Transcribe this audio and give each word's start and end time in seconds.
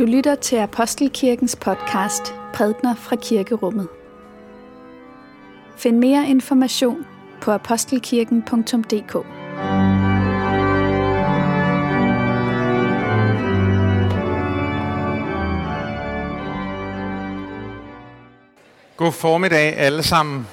Du 0.00 0.04
lytter 0.04 0.34
til 0.34 0.56
Apostelkirkens 0.56 1.56
podcast 1.56 2.34
Prædner 2.54 2.94
fra 2.94 3.16
Kirkerummet. 3.16 3.88
Find 5.76 5.98
mere 5.98 6.28
information 6.28 7.06
på 7.40 7.50
apostelkirken.dk. 7.52 9.12
God 18.96 19.12
formiddag 19.12 19.76
alle 19.76 20.02
sammen. 20.02 20.46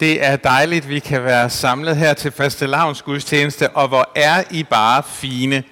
Det 0.00 0.24
er 0.24 0.36
dejligt, 0.36 0.88
vi 0.88 0.98
kan 0.98 1.24
være 1.24 1.50
samlet 1.50 1.96
her 1.96 2.14
til 2.14 2.30
fastelavns 2.30 3.02
gudstjeneste, 3.02 3.70
og 3.70 3.88
hvor 3.88 4.10
er 4.16 4.44
I 4.50 4.62
bare 4.62 5.02
fine. 5.02 5.64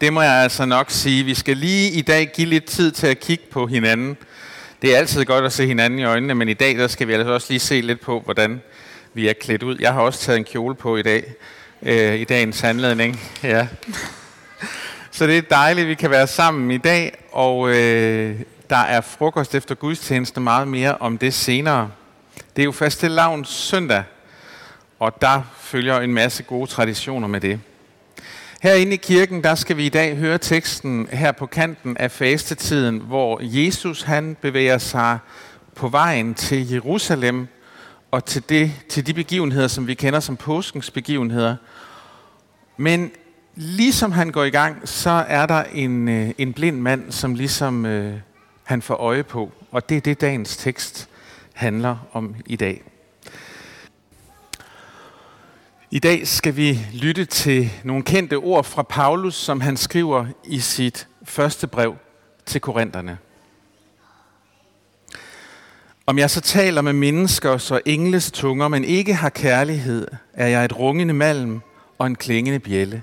Det 0.00 0.12
må 0.12 0.22
jeg 0.22 0.32
altså 0.32 0.64
nok 0.64 0.90
sige. 0.90 1.24
Vi 1.24 1.34
skal 1.34 1.56
lige 1.56 1.90
i 1.90 2.00
dag 2.00 2.32
give 2.34 2.46
lidt 2.46 2.64
tid 2.64 2.90
til 2.90 3.06
at 3.06 3.20
kigge 3.20 3.44
på 3.50 3.66
hinanden. 3.66 4.16
Det 4.82 4.94
er 4.94 4.98
altid 4.98 5.24
godt 5.24 5.44
at 5.44 5.52
se 5.52 5.66
hinanden 5.66 5.98
i 5.98 6.04
øjnene, 6.04 6.34
men 6.34 6.48
i 6.48 6.54
dag 6.54 6.76
der 6.76 6.88
skal 6.88 7.08
vi 7.08 7.12
altså 7.12 7.32
også 7.32 7.46
lige 7.50 7.60
se 7.60 7.80
lidt 7.80 8.00
på, 8.00 8.20
hvordan 8.20 8.60
vi 9.14 9.28
er 9.28 9.32
klædt 9.32 9.62
ud. 9.62 9.76
Jeg 9.80 9.92
har 9.92 10.00
også 10.00 10.20
taget 10.20 10.36
en 10.36 10.44
kjole 10.44 10.74
på 10.74 10.96
i 10.96 11.02
dag, 11.02 11.24
øh, 11.82 12.14
i 12.14 12.24
dagens 12.24 12.64
anledning. 12.64 13.20
Ja. 13.42 13.66
Så 15.10 15.26
det 15.26 15.38
er 15.38 15.42
dejligt, 15.42 15.84
at 15.84 15.88
vi 15.88 15.94
kan 15.94 16.10
være 16.10 16.26
sammen 16.26 16.70
i 16.70 16.78
dag, 16.78 17.24
og 17.32 17.68
øh, 17.70 18.40
der 18.70 18.76
er 18.76 19.00
frokost 19.00 19.54
efter 19.54 19.74
gudstjeneste 19.74 20.40
meget 20.40 20.68
mere 20.68 20.96
om 20.96 21.18
det 21.18 21.34
senere. 21.34 21.90
Det 22.56 22.62
er 22.62 22.64
jo 22.64 22.72
faste 22.72 23.08
lavns 23.08 23.48
søndag, 23.48 24.02
og 24.98 25.22
der 25.22 25.42
følger 25.60 26.00
en 26.00 26.14
masse 26.14 26.42
gode 26.42 26.70
traditioner 26.70 27.28
med 27.28 27.40
det. 27.40 27.60
Herinde 28.62 28.94
i 28.94 28.96
kirken, 28.96 29.44
der 29.44 29.54
skal 29.54 29.76
vi 29.76 29.86
i 29.86 29.88
dag 29.88 30.16
høre 30.16 30.38
teksten 30.38 31.08
her 31.12 31.32
på 31.32 31.46
kanten 31.46 31.96
af 31.96 32.10
fastetiden, 32.10 32.98
hvor 32.98 33.40
Jesus 33.42 34.02
han 34.02 34.36
bevæger 34.40 34.78
sig 34.78 35.18
på 35.74 35.88
vejen 35.88 36.34
til 36.34 36.70
Jerusalem 36.70 37.46
og 38.10 38.24
til, 38.24 38.48
det, 38.48 38.72
til 38.88 39.06
de 39.06 39.14
begivenheder, 39.14 39.68
som 39.68 39.86
vi 39.86 39.94
kender 39.94 40.20
som 40.20 40.36
påskens 40.36 40.90
begivenheder. 40.90 41.56
Men 42.76 43.10
ligesom 43.54 44.12
han 44.12 44.30
går 44.30 44.44
i 44.44 44.50
gang, 44.50 44.88
så 44.88 45.24
er 45.28 45.46
der 45.46 45.64
en, 45.72 46.08
øh, 46.08 46.30
en 46.38 46.52
blind 46.52 46.80
mand, 46.80 47.12
som 47.12 47.34
ligesom 47.34 47.86
øh, 47.86 48.14
han 48.64 48.82
får 48.82 48.94
øje 48.94 49.22
på. 49.22 49.52
Og 49.70 49.88
det 49.88 49.96
er 49.96 50.00
det, 50.00 50.20
dagens 50.20 50.56
tekst 50.56 51.08
handler 51.52 51.96
om 52.12 52.34
i 52.46 52.56
dag. 52.56 52.82
I 55.90 55.98
dag 55.98 56.26
skal 56.26 56.56
vi 56.56 56.78
lytte 56.92 57.24
til 57.24 57.70
nogle 57.84 58.02
kendte 58.02 58.34
ord 58.34 58.64
fra 58.64 58.82
Paulus, 58.82 59.34
som 59.34 59.60
han 59.60 59.76
skriver 59.76 60.26
i 60.44 60.60
sit 60.60 61.08
første 61.24 61.66
brev 61.66 61.96
til 62.46 62.60
Korintherne. 62.60 63.18
Om 66.06 66.18
jeg 66.18 66.30
så 66.30 66.40
taler 66.40 66.82
med 66.82 66.92
mennesker 66.92 67.58
så 67.58 67.80
engles 67.86 68.30
tunger, 68.30 68.68
men 68.68 68.84
ikke 68.84 69.14
har 69.14 69.28
kærlighed, 69.28 70.06
er 70.34 70.46
jeg 70.46 70.64
et 70.64 70.78
rungende 70.78 71.14
malm 71.14 71.60
og 71.98 72.06
en 72.06 72.16
klingende 72.16 72.58
bjælle. 72.58 73.02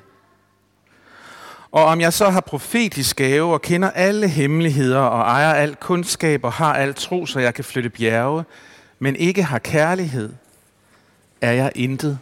Og 1.71 1.85
om 1.85 2.01
jeg 2.01 2.13
så 2.13 2.29
har 2.29 2.41
profetisk 2.41 3.15
gave 3.15 3.53
og 3.53 3.61
kender 3.61 3.91
alle 3.91 4.27
hemmeligheder 4.27 4.99
og 4.99 5.21
ejer 5.21 5.53
al 5.53 5.75
kundskab 5.75 6.43
og 6.43 6.53
har 6.53 6.73
alt 6.73 6.95
tro, 6.95 7.25
så 7.25 7.39
jeg 7.39 7.53
kan 7.53 7.63
flytte 7.63 7.89
bjerge, 7.89 8.43
men 8.99 9.15
ikke 9.15 9.43
har 9.43 9.59
kærlighed, 9.59 10.33
er 11.41 11.51
jeg 11.51 11.71
intet. 11.75 12.19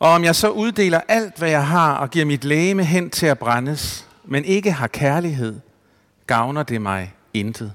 Og 0.00 0.10
om 0.10 0.24
jeg 0.24 0.34
så 0.34 0.50
uddeler 0.50 1.00
alt, 1.08 1.38
hvad 1.38 1.50
jeg 1.50 1.66
har, 1.66 1.94
og 1.94 2.10
giver 2.10 2.24
mit 2.24 2.44
læme 2.44 2.84
hen 2.84 3.10
til 3.10 3.26
at 3.26 3.38
brændes, 3.38 4.08
men 4.24 4.44
ikke 4.44 4.72
har 4.72 4.86
kærlighed, 4.86 5.60
gavner 6.26 6.62
det 6.62 6.82
mig 6.82 7.14
intet. 7.34 7.72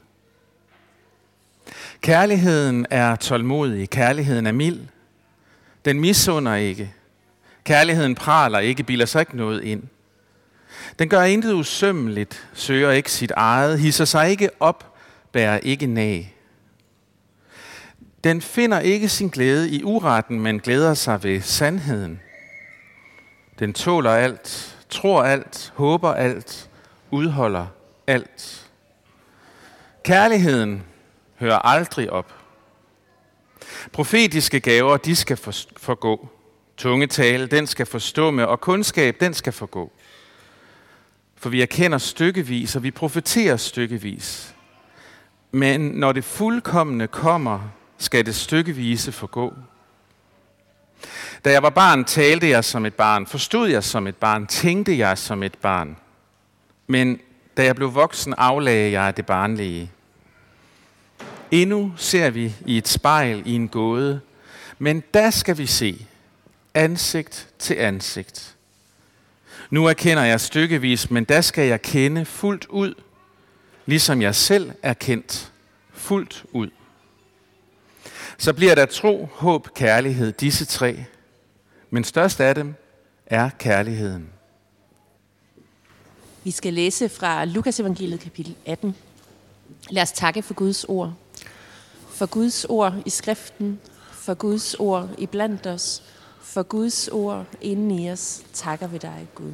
Kærligheden 2.01 2.85
er 2.89 3.15
tålmodig, 3.15 3.89
kærligheden 3.89 4.47
er 4.47 4.51
mild. 4.51 4.79
Den 5.85 5.99
misunder 5.99 6.55
ikke. 6.55 6.93
Kærligheden 7.63 8.15
praler 8.15 8.59
ikke, 8.59 8.83
bilder 8.83 9.05
sig 9.05 9.19
ikke 9.19 9.37
noget 9.37 9.63
ind. 9.63 9.83
Den 10.99 11.09
gør 11.09 11.23
intet 11.23 11.53
usømmeligt, 11.53 12.47
søger 12.53 12.91
ikke 12.91 13.11
sit 13.11 13.31
eget, 13.31 13.79
hisser 13.79 14.05
sig 14.05 14.29
ikke 14.29 14.49
op, 14.59 14.95
bærer 15.31 15.57
ikke 15.57 15.87
nag. 15.87 16.34
Den 18.25 18.41
finder 18.41 18.79
ikke 18.79 19.09
sin 19.09 19.29
glæde 19.29 19.69
i 19.69 19.83
uretten, 19.83 20.39
men 20.39 20.59
glæder 20.59 20.93
sig 20.93 21.23
ved 21.23 21.41
sandheden. 21.41 22.21
Den 23.59 23.73
tåler 23.73 24.11
alt, 24.11 24.77
tror 24.89 25.23
alt, 25.23 25.73
håber 25.75 26.13
alt, 26.13 26.69
udholder 27.11 27.67
alt. 28.07 28.71
Kærligheden 30.03 30.83
hører 31.35 31.57
aldrig 31.57 32.11
op. 32.11 32.33
Profetiske 33.91 34.59
gaver, 34.59 34.97
de 34.97 35.15
skal 35.15 35.37
forgå. 35.77 36.29
Tungetale, 36.77 37.47
den 37.47 37.67
skal 37.67 37.85
forstumme, 37.85 38.47
og 38.47 38.61
kundskab, 38.61 39.15
den 39.19 39.33
skal 39.33 39.53
forgå. 39.53 39.91
For 41.35 41.49
vi 41.49 41.61
erkender 41.61 41.97
stykkevis, 41.97 42.75
og 42.75 42.83
vi 42.83 42.91
profeterer 42.91 43.57
stykkevis. 43.57 44.55
Men 45.51 45.81
når 45.81 46.11
det 46.11 46.23
fuldkommende 46.23 47.07
kommer, 47.07 47.59
skal 47.97 48.25
det 48.25 48.35
stykkevise 48.35 49.11
forgå. 49.11 49.53
Da 51.45 51.51
jeg 51.51 51.63
var 51.63 51.69
barn, 51.69 52.05
talte 52.05 52.49
jeg 52.49 52.65
som 52.65 52.85
et 52.85 52.93
barn, 52.93 53.27
forstod 53.27 53.69
jeg 53.69 53.83
som 53.83 54.07
et 54.07 54.15
barn, 54.15 54.47
tænkte 54.47 54.97
jeg 54.97 55.17
som 55.17 55.43
et 55.43 55.55
barn. 55.61 55.97
Men 56.87 57.19
da 57.57 57.63
jeg 57.63 57.75
blev 57.75 57.95
voksen, 57.95 58.33
aflagde 58.37 59.01
jeg 59.01 59.17
det 59.17 59.25
barnlige. 59.25 59.91
Endnu 61.51 61.93
ser 61.97 62.29
vi 62.29 62.55
i 62.65 62.77
et 62.77 62.87
spejl 62.87 63.43
i 63.45 63.55
en 63.55 63.67
gåde, 63.67 64.21
men 64.79 65.03
da 65.13 65.31
skal 65.31 65.57
vi 65.57 65.65
se 65.65 66.05
ansigt 66.73 67.47
til 67.59 67.73
ansigt. 67.73 68.55
Nu 69.69 69.85
erkender 69.85 70.23
jeg 70.23 70.41
stykkevis, 70.41 71.11
men 71.11 71.23
da 71.23 71.41
skal 71.41 71.67
jeg 71.67 71.81
kende 71.81 72.25
fuldt 72.25 72.65
ud, 72.65 72.93
ligesom 73.85 74.21
jeg 74.21 74.35
selv 74.35 74.71
er 74.83 74.93
kendt 74.93 75.51
fuldt 75.93 76.45
ud. 76.51 76.69
Så 78.37 78.53
bliver 78.53 78.75
der 78.75 78.85
tro, 78.85 79.29
håb, 79.31 79.73
kærlighed, 79.73 80.31
disse 80.31 80.65
tre. 80.65 81.05
Men 81.89 82.03
størst 82.03 82.39
af 82.39 82.55
dem 82.55 82.75
er 83.25 83.49
kærligheden. 83.49 84.29
Vi 86.43 86.51
skal 86.51 86.73
læse 86.73 87.09
fra 87.09 87.45
Lukas 87.45 87.79
evangeliet 87.79 88.19
kapitel 88.19 88.55
18. 88.65 88.95
Lad 89.89 90.03
os 90.03 90.11
takke 90.11 90.41
for 90.41 90.53
Guds 90.53 90.83
ord. 90.83 91.13
For 92.09 92.25
Guds 92.25 92.65
ord 92.65 92.93
i 93.05 93.09
skriften, 93.09 93.79
for 94.11 94.33
Guds 94.33 94.73
ord 94.73 95.09
i 95.17 95.25
blandt 95.25 95.67
os, 95.67 96.03
for 96.41 96.63
Guds 96.63 97.07
ord 97.07 97.45
inden 97.61 97.91
i 97.91 98.11
os, 98.11 98.41
takker 98.53 98.87
vi 98.87 98.97
dig, 98.97 99.27
Gud. 99.35 99.53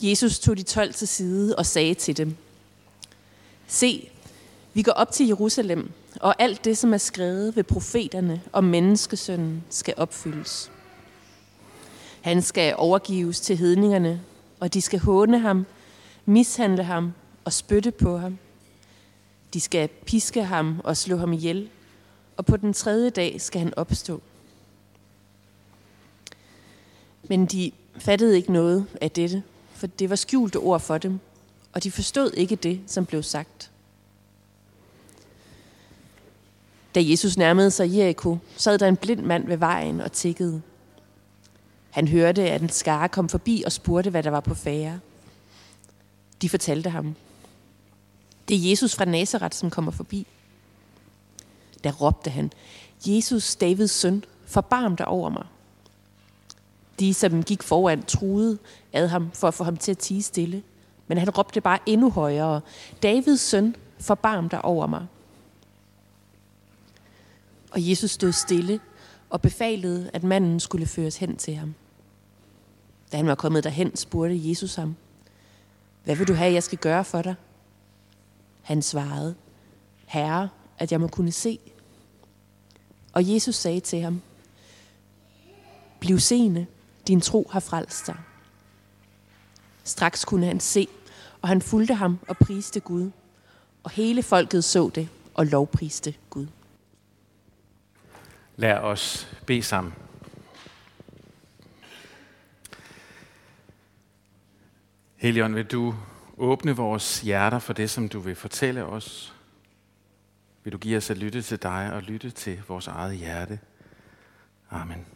Jesus 0.00 0.38
tog 0.38 0.56
de 0.56 0.62
tolv 0.62 0.94
til 0.94 1.08
side 1.08 1.56
og 1.56 1.66
sagde 1.66 1.94
til 1.94 2.16
dem, 2.16 2.36
Se, 3.68 4.10
vi 4.76 4.82
går 4.82 4.92
op 4.92 5.12
til 5.12 5.26
Jerusalem, 5.26 5.92
og 6.20 6.42
alt 6.42 6.64
det, 6.64 6.78
som 6.78 6.94
er 6.94 6.98
skrevet 6.98 7.56
ved 7.56 7.64
profeterne 7.64 8.42
om 8.52 8.64
menneskesønnen, 8.64 9.64
skal 9.70 9.94
opfyldes. 9.96 10.70
Han 12.20 12.42
skal 12.42 12.74
overgives 12.76 13.40
til 13.40 13.56
hedningerne, 13.56 14.20
og 14.60 14.74
de 14.74 14.80
skal 14.80 14.98
håne 14.98 15.38
ham, 15.38 15.66
mishandle 16.26 16.84
ham 16.84 17.12
og 17.44 17.52
spytte 17.52 17.90
på 17.90 18.18
ham. 18.18 18.38
De 19.54 19.60
skal 19.60 19.88
piske 19.88 20.44
ham 20.44 20.80
og 20.84 20.96
slå 20.96 21.16
ham 21.16 21.32
ihjel, 21.32 21.68
og 22.36 22.46
på 22.46 22.56
den 22.56 22.72
tredje 22.72 23.10
dag 23.10 23.40
skal 23.40 23.60
han 23.60 23.74
opstå. 23.76 24.22
Men 27.28 27.46
de 27.46 27.72
fattede 27.98 28.36
ikke 28.36 28.52
noget 28.52 28.86
af 29.00 29.10
dette, 29.10 29.42
for 29.74 29.86
det 29.86 30.10
var 30.10 30.16
skjulte 30.16 30.56
ord 30.56 30.80
for 30.80 30.98
dem, 30.98 31.20
og 31.72 31.84
de 31.84 31.90
forstod 31.90 32.30
ikke 32.30 32.56
det, 32.56 32.80
som 32.86 33.06
blev 33.06 33.22
sagt. 33.22 33.70
Da 36.96 37.00
Jesus 37.04 37.36
nærmede 37.36 37.70
sig 37.70 37.96
Jericho, 37.96 38.38
sad 38.56 38.78
der 38.78 38.88
en 38.88 38.96
blind 38.96 39.20
mand 39.20 39.46
ved 39.46 39.56
vejen 39.56 40.00
og 40.00 40.12
tikkede. 40.12 40.62
Han 41.90 42.08
hørte, 42.08 42.50
at 42.50 42.62
en 42.62 42.68
skare 42.68 43.08
kom 43.08 43.28
forbi 43.28 43.62
og 43.66 43.72
spurgte, 43.72 44.10
hvad 44.10 44.22
der 44.22 44.30
var 44.30 44.40
på 44.40 44.54
fære. 44.54 45.00
De 46.42 46.48
fortalte 46.48 46.90
ham. 46.90 47.14
Det 48.48 48.56
er 48.56 48.70
Jesus 48.70 48.96
fra 48.96 49.04
Nazareth, 49.04 49.56
som 49.56 49.70
kommer 49.70 49.92
forbi. 49.92 50.26
Der 51.84 51.92
råbte 51.92 52.30
han, 52.30 52.52
Jesus, 53.06 53.56
Davids 53.56 53.90
søn, 53.90 54.24
forbarm 54.46 54.96
dig 54.96 55.08
over 55.08 55.30
mig. 55.30 55.46
De, 57.00 57.14
som 57.14 57.42
gik 57.42 57.62
foran, 57.62 58.02
truede 58.02 58.58
ad 58.92 59.08
ham 59.08 59.30
for 59.34 59.48
at 59.48 59.54
få 59.54 59.64
ham 59.64 59.76
til 59.76 59.90
at 59.90 59.98
tige 59.98 60.22
stille. 60.22 60.62
Men 61.06 61.18
han 61.18 61.30
råbte 61.30 61.60
bare 61.60 61.78
endnu 61.86 62.10
højere, 62.10 62.60
Davids 63.02 63.40
søn, 63.40 63.76
forbarm 64.00 64.48
dig 64.48 64.64
over 64.64 64.86
mig. 64.86 65.06
Og 67.76 67.88
Jesus 67.88 68.10
stod 68.10 68.32
stille 68.32 68.80
og 69.30 69.40
befalede, 69.40 70.10
at 70.12 70.22
manden 70.22 70.60
skulle 70.60 70.86
føres 70.86 71.16
hen 71.16 71.36
til 71.36 71.54
ham. 71.54 71.74
Da 73.12 73.16
han 73.16 73.26
var 73.26 73.34
kommet 73.34 73.64
derhen, 73.64 73.96
spurgte 73.96 74.48
Jesus 74.48 74.74
ham, 74.74 74.96
Hvad 76.04 76.16
vil 76.16 76.28
du 76.28 76.34
have, 76.34 76.52
jeg 76.52 76.62
skal 76.62 76.78
gøre 76.78 77.04
for 77.04 77.22
dig? 77.22 77.34
Han 78.62 78.82
svarede, 78.82 79.34
Herre, 80.06 80.48
at 80.78 80.92
jeg 80.92 81.00
må 81.00 81.08
kunne 81.08 81.32
se. 81.32 81.58
Og 83.12 83.34
Jesus 83.34 83.54
sagde 83.54 83.80
til 83.80 84.00
ham, 84.00 84.22
Bliv 86.00 86.18
seende, 86.18 86.66
din 87.06 87.20
tro 87.20 87.48
har 87.50 87.60
frelst 87.60 88.06
dig. 88.06 88.16
Straks 89.84 90.24
kunne 90.24 90.46
han 90.46 90.60
se, 90.60 90.88
og 91.42 91.48
han 91.48 91.62
fulgte 91.62 91.94
ham 91.94 92.18
og 92.28 92.36
priste 92.36 92.80
Gud. 92.80 93.10
Og 93.82 93.90
hele 93.90 94.22
folket 94.22 94.64
så 94.64 94.90
det 94.94 95.08
og 95.34 95.46
lovpriste 95.46 96.14
Gud. 96.30 96.46
Lad 98.56 98.78
os 98.78 99.28
bede 99.46 99.62
sammen. 99.62 99.94
Helion, 105.16 105.54
vil 105.54 105.64
du 105.64 105.94
åbne 106.36 106.76
vores 106.76 107.20
hjerter 107.20 107.58
for 107.58 107.72
det, 107.72 107.90
som 107.90 108.08
du 108.08 108.20
vil 108.20 108.34
fortælle 108.34 108.84
os? 108.84 109.34
Vil 110.64 110.72
du 110.72 110.78
give 110.78 110.96
os 110.96 111.10
at 111.10 111.18
lytte 111.18 111.42
til 111.42 111.62
dig 111.62 111.90
og 111.92 112.02
lytte 112.02 112.30
til 112.30 112.62
vores 112.68 112.86
eget 112.86 113.16
hjerte? 113.16 113.58
Amen. 114.70 115.06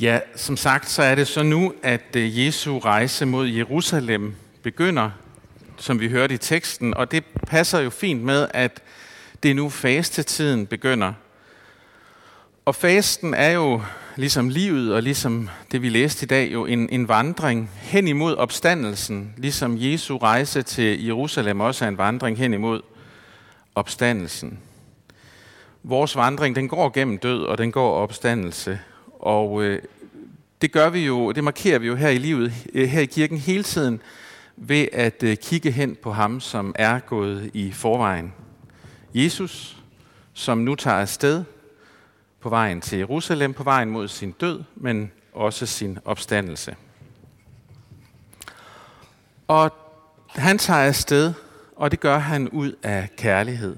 Ja, 0.00 0.20
som 0.36 0.56
sagt, 0.56 0.88
så 0.88 1.02
er 1.02 1.14
det 1.14 1.28
så 1.28 1.42
nu, 1.42 1.74
at 1.82 2.16
øh, 2.16 2.38
Jesu 2.38 2.78
rejse 2.78 3.26
mod 3.26 3.48
Jerusalem 3.48 4.34
begynder, 4.62 5.10
som 5.76 6.00
vi 6.00 6.08
hørte 6.08 6.34
i 6.34 6.38
teksten, 6.38 6.94
og 6.94 7.10
det 7.10 7.24
passer 7.46 7.80
jo 7.80 7.90
fint 7.90 8.22
med, 8.22 8.48
at 8.54 8.82
det 9.42 9.50
er 9.50 9.54
nu 9.54 9.68
fastetiden 9.68 10.66
begynder. 10.66 11.12
Og 12.64 12.74
fasten 12.74 13.34
er 13.34 13.50
jo 13.50 13.82
ligesom 14.16 14.48
livet 14.48 14.94
og 14.94 15.02
ligesom 15.02 15.48
det 15.72 15.82
vi 15.82 15.88
læste 15.88 16.24
i 16.24 16.26
dag 16.26 16.52
jo 16.52 16.66
en, 16.66 16.88
en 16.88 17.08
vandring 17.08 17.70
hen 17.74 18.08
imod 18.08 18.36
opstandelsen, 18.36 19.34
ligesom 19.36 19.76
Jesu 19.78 20.18
rejse 20.18 20.62
til 20.62 21.04
Jerusalem 21.04 21.60
også 21.60 21.84
er 21.84 21.88
en 21.88 21.98
vandring 21.98 22.38
hen 22.38 22.54
imod 22.54 22.80
opstandelsen. 23.74 24.58
Vores 25.82 26.16
vandring 26.16 26.56
den 26.56 26.68
går 26.68 26.90
gennem 26.90 27.18
død 27.18 27.42
og 27.42 27.58
den 27.58 27.72
går 27.72 27.94
opstandelse, 27.94 28.80
og 29.18 29.62
øh, 29.62 29.82
det 30.62 30.72
gør 30.72 30.90
vi 30.90 31.06
jo, 31.06 31.32
det 31.32 31.44
markerer 31.44 31.78
vi 31.78 31.86
jo 31.86 31.94
her 31.94 32.08
i 32.08 32.18
livet, 32.18 32.52
øh, 32.74 32.88
her 32.88 33.00
i 33.00 33.06
kirken 33.06 33.38
hele 33.38 33.62
tiden 33.62 34.02
ved 34.56 34.88
at 34.92 35.22
øh, 35.22 35.36
kigge 35.36 35.70
hen 35.70 35.96
på 36.02 36.12
ham, 36.12 36.40
som 36.40 36.74
er 36.78 36.98
gået 36.98 37.50
i 37.54 37.72
forvejen. 37.72 38.32
Jesus, 39.14 39.76
som 40.32 40.58
nu 40.58 40.74
tager 40.74 40.96
afsted 40.96 41.44
på 42.40 42.48
vejen 42.48 42.80
til 42.80 42.98
Jerusalem, 42.98 43.52
på 43.52 43.62
vejen 43.62 43.90
mod 43.90 44.08
sin 44.08 44.32
død, 44.32 44.62
men 44.76 45.12
også 45.32 45.66
sin 45.66 45.98
opstandelse. 46.04 46.76
Og 49.48 49.74
han 50.28 50.58
tager 50.58 50.80
afsted, 50.80 51.32
og 51.76 51.90
det 51.90 52.00
gør 52.00 52.18
han 52.18 52.48
ud 52.48 52.72
af 52.82 53.08
kærlighed. 53.16 53.76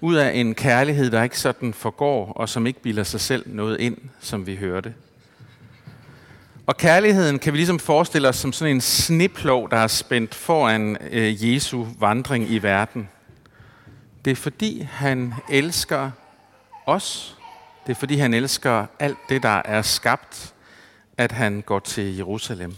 Ud 0.00 0.14
af 0.14 0.32
en 0.34 0.54
kærlighed, 0.54 1.10
der 1.10 1.22
ikke 1.22 1.38
sådan 1.38 1.74
forgår, 1.74 2.32
og 2.32 2.48
som 2.48 2.66
ikke 2.66 2.82
bilder 2.82 3.02
sig 3.02 3.20
selv 3.20 3.54
noget 3.54 3.80
ind, 3.80 3.96
som 4.20 4.46
vi 4.46 4.56
hørte. 4.56 4.94
Og 6.66 6.76
kærligheden 6.76 7.38
kan 7.38 7.52
vi 7.52 7.58
ligesom 7.58 7.78
forestille 7.78 8.28
os 8.28 8.36
som 8.36 8.52
sådan 8.52 8.74
en 8.74 8.80
sniplov, 8.80 9.70
der 9.70 9.76
er 9.76 9.86
spændt 9.86 10.34
foran 10.34 10.96
øh, 11.10 11.54
Jesu 11.54 11.86
vandring 11.98 12.50
i 12.50 12.58
verden. 12.58 13.08
Det 14.24 14.30
er 14.30 14.36
fordi 14.36 14.80
han 14.80 15.34
elsker 15.48 16.10
os. 16.86 17.36
Det 17.86 17.92
er 17.92 18.00
fordi 18.00 18.16
han 18.16 18.34
elsker 18.34 18.86
alt 18.98 19.18
det, 19.28 19.42
der 19.42 19.62
er 19.64 19.82
skabt, 19.82 20.54
at 21.16 21.32
han 21.32 21.60
går 21.60 21.78
til 21.78 22.16
Jerusalem. 22.16 22.74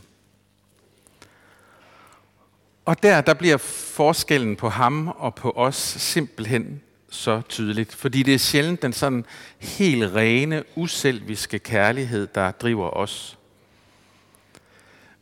Og 2.85 3.03
der, 3.03 3.21
der 3.21 3.35
bliver 3.35 3.57
forskellen 3.97 4.57
på 4.57 4.69
ham 4.69 5.09
og 5.09 5.35
på 5.35 5.53
os 5.57 5.77
simpelthen 5.77 6.83
så 7.11 7.43
tydeligt. 7.49 7.95
Fordi 7.95 8.23
det 8.23 8.35
er 8.35 8.39
sjældent 8.39 8.83
den 8.83 8.93
sådan 8.93 9.25
helt 9.59 10.15
rene, 10.15 10.65
uselviske 10.77 11.59
kærlighed, 11.59 12.27
der 12.27 12.51
driver 12.51 12.91
os. 12.91 13.39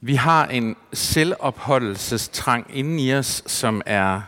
Vi 0.01 0.15
har 0.15 0.47
en 0.47 0.77
selvopholdelsestrang 0.93 2.67
inden 2.73 2.99
i 2.99 3.15
os, 3.15 3.43
som 3.47 3.83
er 3.87 4.21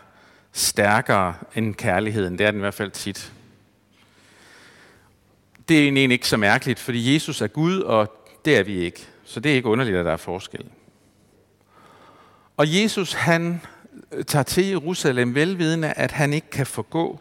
stærkere 0.52 1.34
end 1.54 1.75
kærligheden. 1.75 2.38
Det 2.38 2.46
er 2.46 2.50
den 2.50 2.60
i 2.60 2.60
hvert 2.60 2.75
fald 2.75 2.90
tit. 2.90 3.32
Det 5.69 5.78
er 5.78 5.82
egentlig 5.82 6.10
ikke 6.10 6.28
så 6.28 6.37
mærkeligt, 6.37 6.78
fordi 6.78 7.14
Jesus 7.14 7.40
er 7.40 7.46
Gud, 7.46 7.81
og 7.81 8.28
det 8.44 8.56
er 8.56 8.62
vi 8.62 8.78
ikke. 8.78 9.06
Så 9.25 9.40
det 9.40 9.52
er 9.52 9.56
ikke 9.56 9.69
underligt, 9.69 9.96
at 9.96 10.04
der 10.04 10.12
er 10.12 10.16
forskel. 10.16 10.64
Og 12.56 12.82
Jesus, 12.82 13.12
han 13.12 13.60
øh, 14.12 14.25
tager 14.25 14.43
til 14.43 14.66
Jerusalem 14.66 15.34
velvidende, 15.34 15.93
at 15.93 16.10
han 16.10 16.32
ikke 16.32 16.50
kan 16.50 16.66
forgå. 16.66 17.20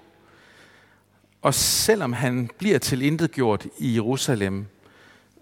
Og 1.42 1.54
selvom 1.54 2.14
han 2.14 2.50
bliver 2.58 2.80
tilintetgjort 2.80 3.68
i 3.78 3.96
Jerusalem, 3.96 4.66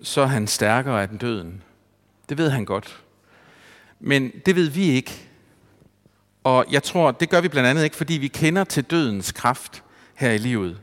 så 0.01 0.21
er 0.21 0.25
han 0.25 0.47
stærkere 0.47 1.03
end 1.03 1.19
døden. 1.19 1.63
Det 2.29 2.37
ved 2.37 2.49
han 2.49 2.65
godt. 2.65 3.01
Men 3.99 4.31
det 4.45 4.55
ved 4.55 4.69
vi 4.69 4.83
ikke. 4.83 5.28
Og 6.43 6.65
jeg 6.71 6.83
tror, 6.83 7.11
det 7.11 7.29
gør 7.29 7.41
vi 7.41 7.47
blandt 7.47 7.69
andet 7.69 7.83
ikke, 7.83 7.95
fordi 7.95 8.13
vi 8.13 8.27
kender 8.27 8.63
til 8.63 8.83
dødens 8.83 9.31
kraft 9.31 9.83
her 10.15 10.31
i 10.31 10.37
livet. 10.37 10.77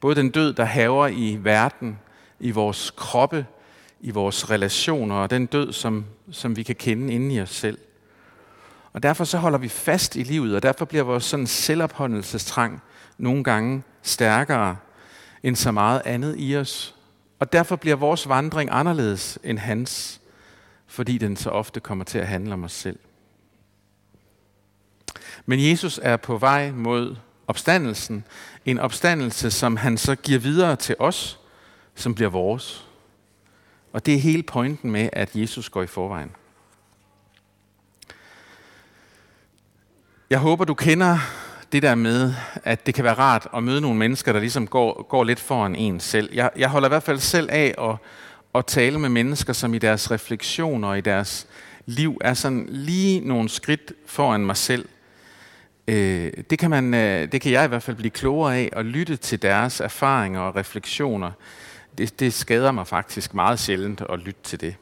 Både 0.00 0.14
den 0.14 0.30
død, 0.30 0.52
der 0.52 0.64
haver 0.64 1.06
i 1.06 1.38
verden, 1.40 1.98
i 2.40 2.50
vores 2.50 2.92
kroppe, 2.96 3.46
i 4.00 4.10
vores 4.10 4.50
relationer, 4.50 5.14
og 5.14 5.30
den 5.30 5.46
død, 5.46 5.72
som, 5.72 6.04
som 6.30 6.56
vi 6.56 6.62
kan 6.62 6.74
kende 6.74 7.12
inde 7.12 7.34
i 7.34 7.40
os 7.40 7.50
selv. 7.50 7.78
Og 8.92 9.02
derfor 9.02 9.24
så 9.24 9.38
holder 9.38 9.58
vi 9.58 9.68
fast 9.68 10.16
i 10.16 10.22
livet, 10.22 10.56
og 10.56 10.62
derfor 10.62 10.84
bliver 10.84 11.04
vores 11.04 11.24
sådan 11.24 11.46
selvopholdelsestrang 11.46 12.82
nogle 13.18 13.44
gange 13.44 13.82
stærkere 14.02 14.76
end 15.42 15.56
så 15.56 15.72
meget 15.72 16.02
andet 16.04 16.34
i 16.38 16.56
os. 16.56 16.94
Og 17.38 17.52
derfor 17.52 17.76
bliver 17.76 17.96
vores 17.96 18.28
vandring 18.28 18.70
anderledes 18.72 19.38
end 19.44 19.58
hans, 19.58 20.20
fordi 20.86 21.18
den 21.18 21.36
så 21.36 21.50
ofte 21.50 21.80
kommer 21.80 22.04
til 22.04 22.18
at 22.18 22.26
handle 22.26 22.54
om 22.54 22.64
os 22.64 22.72
selv. 22.72 22.98
Men 25.46 25.68
Jesus 25.68 26.00
er 26.02 26.16
på 26.16 26.36
vej 26.38 26.70
mod 26.70 27.16
opstandelsen. 27.46 28.24
En 28.64 28.78
opstandelse, 28.78 29.50
som 29.50 29.76
han 29.76 29.98
så 29.98 30.14
giver 30.14 30.38
videre 30.38 30.76
til 30.76 30.96
os, 30.98 31.38
som 31.94 32.14
bliver 32.14 32.30
vores. 32.30 32.86
Og 33.92 34.06
det 34.06 34.14
er 34.14 34.18
hele 34.18 34.42
pointen 34.42 34.90
med, 34.90 35.08
at 35.12 35.36
Jesus 35.36 35.68
går 35.68 35.82
i 35.82 35.86
forvejen. 35.86 36.30
Jeg 40.30 40.38
håber, 40.38 40.64
du 40.64 40.74
kender 40.74 41.18
det 41.72 41.82
der 41.82 41.94
med, 41.94 42.34
at 42.64 42.86
det 42.86 42.94
kan 42.94 43.04
være 43.04 43.14
rart 43.14 43.48
at 43.54 43.62
møde 43.62 43.80
nogle 43.80 43.98
mennesker, 43.98 44.32
der 44.32 44.40
ligesom 44.40 44.66
går, 44.66 45.02
går 45.02 45.24
lidt 45.24 45.40
foran 45.40 45.76
en 45.76 46.00
selv. 46.00 46.34
Jeg, 46.34 46.50
jeg 46.56 46.68
holder 46.68 46.88
i 46.88 46.90
hvert 46.90 47.02
fald 47.02 47.18
selv 47.18 47.48
af 47.52 47.74
at, 47.78 47.96
at 48.54 48.66
tale 48.66 48.98
med 48.98 49.08
mennesker, 49.08 49.52
som 49.52 49.74
i 49.74 49.78
deres 49.78 50.10
refleksioner 50.10 50.88
og 50.88 50.98
i 50.98 51.00
deres 51.00 51.46
liv 51.86 52.18
er 52.20 52.34
sådan 52.34 52.66
lige 52.68 53.20
nogle 53.20 53.48
skridt 53.48 53.92
foran 54.06 54.46
mig 54.46 54.56
selv– 54.56 54.88
Øh, 55.88 56.32
det, 56.50 56.58
kan 56.58 56.70
man, 56.70 56.94
øh, 56.94 57.32
det 57.32 57.40
kan 57.40 57.52
jeg 57.52 57.64
i 57.64 57.68
hvert 57.68 57.82
fald 57.82 57.96
blive 57.96 58.10
klogere 58.10 58.56
af, 58.56 58.68
at 58.72 58.86
lytte 58.86 59.16
til 59.16 59.42
deres 59.42 59.80
erfaringer 59.80 60.40
og 60.40 60.56
refleksioner. 60.56 61.30
Det, 61.98 62.20
det 62.20 62.32
skader 62.32 62.72
mig 62.72 62.86
faktisk 62.86 63.34
meget 63.34 63.58
sjældent 63.58 64.02
at 64.08 64.18
lytte 64.18 64.40
til 64.42 64.60
det. 64.60 64.76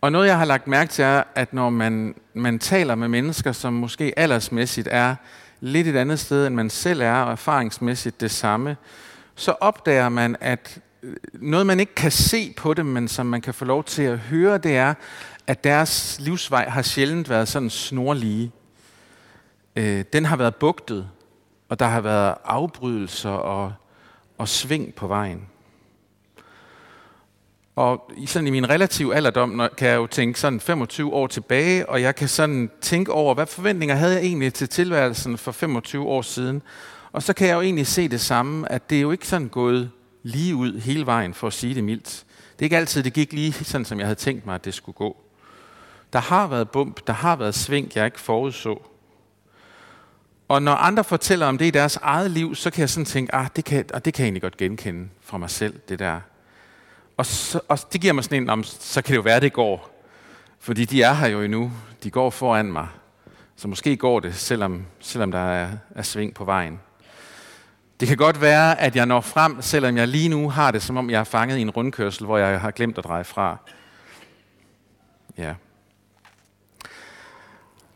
Og 0.00 0.12
noget, 0.12 0.26
jeg 0.26 0.38
har 0.38 0.44
lagt 0.44 0.66
mærke 0.66 0.90
til, 0.90 1.04
er, 1.04 1.22
at 1.34 1.54
når 1.54 1.70
man, 1.70 2.14
man 2.34 2.58
taler 2.58 2.94
med 2.94 3.08
mennesker, 3.08 3.52
som 3.52 3.72
måske 3.72 4.18
aldersmæssigt 4.18 4.88
er 4.90 5.14
lidt 5.60 5.86
et 5.86 5.96
andet 5.96 6.20
sted, 6.20 6.46
end 6.46 6.54
man 6.54 6.70
selv 6.70 7.00
er, 7.00 7.14
og 7.14 7.32
erfaringsmæssigt 7.32 8.20
det 8.20 8.30
samme, 8.30 8.76
så 9.34 9.50
opdager 9.50 10.08
man, 10.08 10.36
at 10.40 10.78
øh, 11.02 11.16
noget, 11.32 11.66
man 11.66 11.80
ikke 11.80 11.94
kan 11.94 12.10
se 12.10 12.54
på 12.56 12.74
dem, 12.74 12.86
men 12.86 13.08
som 13.08 13.26
man 13.26 13.40
kan 13.40 13.54
få 13.54 13.64
lov 13.64 13.84
til 13.84 14.02
at 14.02 14.18
høre, 14.18 14.58
det 14.58 14.76
er, 14.76 14.94
at 15.46 15.64
deres 15.64 16.16
livsvej 16.20 16.68
har 16.68 16.82
sjældent 16.82 17.28
været 17.28 17.48
sådan 17.48 17.70
snorlige 17.70 18.52
øh, 19.76 20.04
den 20.12 20.24
har 20.24 20.36
været 20.36 20.56
bugtet, 20.56 21.08
og 21.68 21.78
der 21.78 21.86
har 21.86 22.00
været 22.00 22.34
afbrydelser 22.44 23.30
og, 23.30 23.72
og 24.38 24.48
sving 24.48 24.94
på 24.94 25.06
vejen. 25.06 25.48
Og 27.76 28.12
i, 28.16 28.26
sådan 28.26 28.46
i 28.46 28.50
min 28.50 28.68
relativ 28.68 29.12
alderdom 29.14 29.48
når, 29.48 29.68
kan 29.68 29.88
jeg 29.88 29.96
jo 29.96 30.06
tænke 30.06 30.40
sådan 30.40 30.60
25 30.60 31.12
år 31.12 31.26
tilbage, 31.26 31.88
og 31.88 32.02
jeg 32.02 32.14
kan 32.14 32.28
sådan 32.28 32.70
tænke 32.80 33.12
over, 33.12 33.34
hvad 33.34 33.46
forventninger 33.46 33.94
havde 33.94 34.14
jeg 34.14 34.22
egentlig 34.22 34.54
til 34.54 34.68
tilværelsen 34.68 35.38
for 35.38 35.52
25 35.52 36.06
år 36.06 36.22
siden. 36.22 36.62
Og 37.12 37.22
så 37.22 37.32
kan 37.32 37.48
jeg 37.48 37.54
jo 37.54 37.60
egentlig 37.60 37.86
se 37.86 38.08
det 38.08 38.20
samme, 38.20 38.72
at 38.72 38.90
det 38.90 38.98
er 38.98 39.02
jo 39.02 39.10
ikke 39.10 39.26
sådan 39.26 39.48
gået 39.48 39.90
lige 40.22 40.56
ud 40.56 40.80
hele 40.80 41.06
vejen, 41.06 41.34
for 41.34 41.46
at 41.46 41.52
sige 41.52 41.74
det 41.74 41.84
mildt. 41.84 42.24
Det 42.52 42.62
er 42.62 42.66
ikke 42.66 42.76
altid, 42.76 43.02
det 43.02 43.12
gik 43.12 43.32
lige 43.32 43.52
sådan, 43.52 43.84
som 43.84 43.98
jeg 43.98 44.06
havde 44.06 44.18
tænkt 44.18 44.46
mig, 44.46 44.54
at 44.54 44.64
det 44.64 44.74
skulle 44.74 44.96
gå. 44.96 45.16
Der 46.12 46.18
har 46.18 46.46
været 46.46 46.70
bump, 46.70 47.06
der 47.06 47.12
har 47.12 47.36
været 47.36 47.54
sving, 47.54 47.92
jeg 47.94 48.04
ikke 48.04 48.20
forudså. 48.20 48.82
Og 50.52 50.62
når 50.62 50.72
andre 50.72 51.04
fortæller 51.04 51.46
om 51.46 51.58
det 51.58 51.64
i 51.64 51.70
deres 51.70 51.96
eget 52.02 52.30
liv, 52.30 52.54
så 52.54 52.70
kan 52.70 52.80
jeg 52.80 52.90
sådan 52.90 53.04
tænke, 53.04 53.34
ah, 53.34 53.48
det 53.56 53.64
kan, 53.64 53.84
og 53.90 53.96
ah, 53.96 54.04
det 54.04 54.14
kan 54.14 54.22
jeg 54.22 54.26
egentlig 54.26 54.42
godt 54.42 54.56
genkende 54.56 55.08
fra 55.20 55.38
mig 55.38 55.50
selv, 55.50 55.80
det 55.88 55.98
der. 55.98 56.20
Og, 57.16 57.26
så, 57.26 57.60
og 57.68 57.78
det 57.92 58.00
giver 58.00 58.12
mig 58.12 58.24
sådan 58.24 58.42
en, 58.42 58.50
om, 58.50 58.64
så 58.64 59.02
kan 59.02 59.12
det 59.12 59.16
jo 59.16 59.22
være, 59.22 59.40
det 59.40 59.52
går. 59.52 60.04
Fordi 60.58 60.84
de 60.84 61.02
er 61.02 61.12
her 61.12 61.28
jo 61.28 61.42
endnu. 61.42 61.72
De 62.02 62.10
går 62.10 62.30
foran 62.30 62.72
mig. 62.72 62.88
Så 63.56 63.68
måske 63.68 63.96
går 63.96 64.20
det, 64.20 64.34
selvom, 64.34 64.84
selvom 65.00 65.30
der 65.30 65.38
er, 65.38 65.70
er 65.94 66.02
sving 66.02 66.34
på 66.34 66.44
vejen. 66.44 66.80
Det 68.00 68.08
kan 68.08 68.16
godt 68.16 68.40
være, 68.40 68.80
at 68.80 68.96
jeg 68.96 69.06
når 69.06 69.20
frem, 69.20 69.62
selvom 69.62 69.96
jeg 69.96 70.08
lige 70.08 70.28
nu 70.28 70.50
har 70.50 70.70
det, 70.70 70.82
som 70.82 70.96
om 70.96 71.10
jeg 71.10 71.20
er 71.20 71.24
fanget 71.24 71.58
i 71.58 71.60
en 71.60 71.70
rundkørsel, 71.70 72.26
hvor 72.26 72.38
jeg 72.38 72.60
har 72.60 72.70
glemt 72.70 72.98
at 72.98 73.04
dreje 73.04 73.24
fra. 73.24 73.56
Ja. 75.38 75.54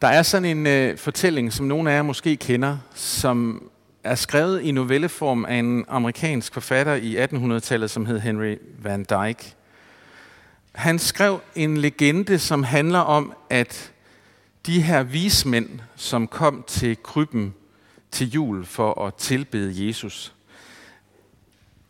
Der 0.06 0.12
er 0.12 0.22
sådan 0.22 0.58
en 0.58 0.66
øh, 0.66 0.98
fortælling, 0.98 1.52
som 1.52 1.66
nogle 1.66 1.90
af 1.90 1.96
jer 1.96 2.02
måske 2.02 2.36
kender, 2.36 2.78
som 2.94 3.68
er 4.04 4.14
skrevet 4.14 4.62
i 4.62 4.70
novelleform 4.70 5.44
af 5.44 5.54
en 5.54 5.84
amerikansk 5.88 6.54
forfatter 6.54 6.94
i 6.94 7.24
1800-tallet, 7.24 7.90
som 7.90 8.06
hed 8.06 8.20
Henry 8.20 8.56
Van 8.78 9.06
Dyke. 9.10 9.54
Han 10.72 10.98
skrev 10.98 11.40
en 11.54 11.76
legende, 11.76 12.38
som 12.38 12.62
handler 12.62 12.98
om, 12.98 13.32
at 13.50 13.92
de 14.66 14.82
her 14.82 15.02
vismænd, 15.02 15.68
som 15.96 16.26
kom 16.26 16.64
til 16.66 17.02
krybben 17.02 17.54
til 18.10 18.30
jul 18.30 18.64
for 18.64 19.06
at 19.06 19.14
tilbede 19.14 19.86
Jesus, 19.86 20.34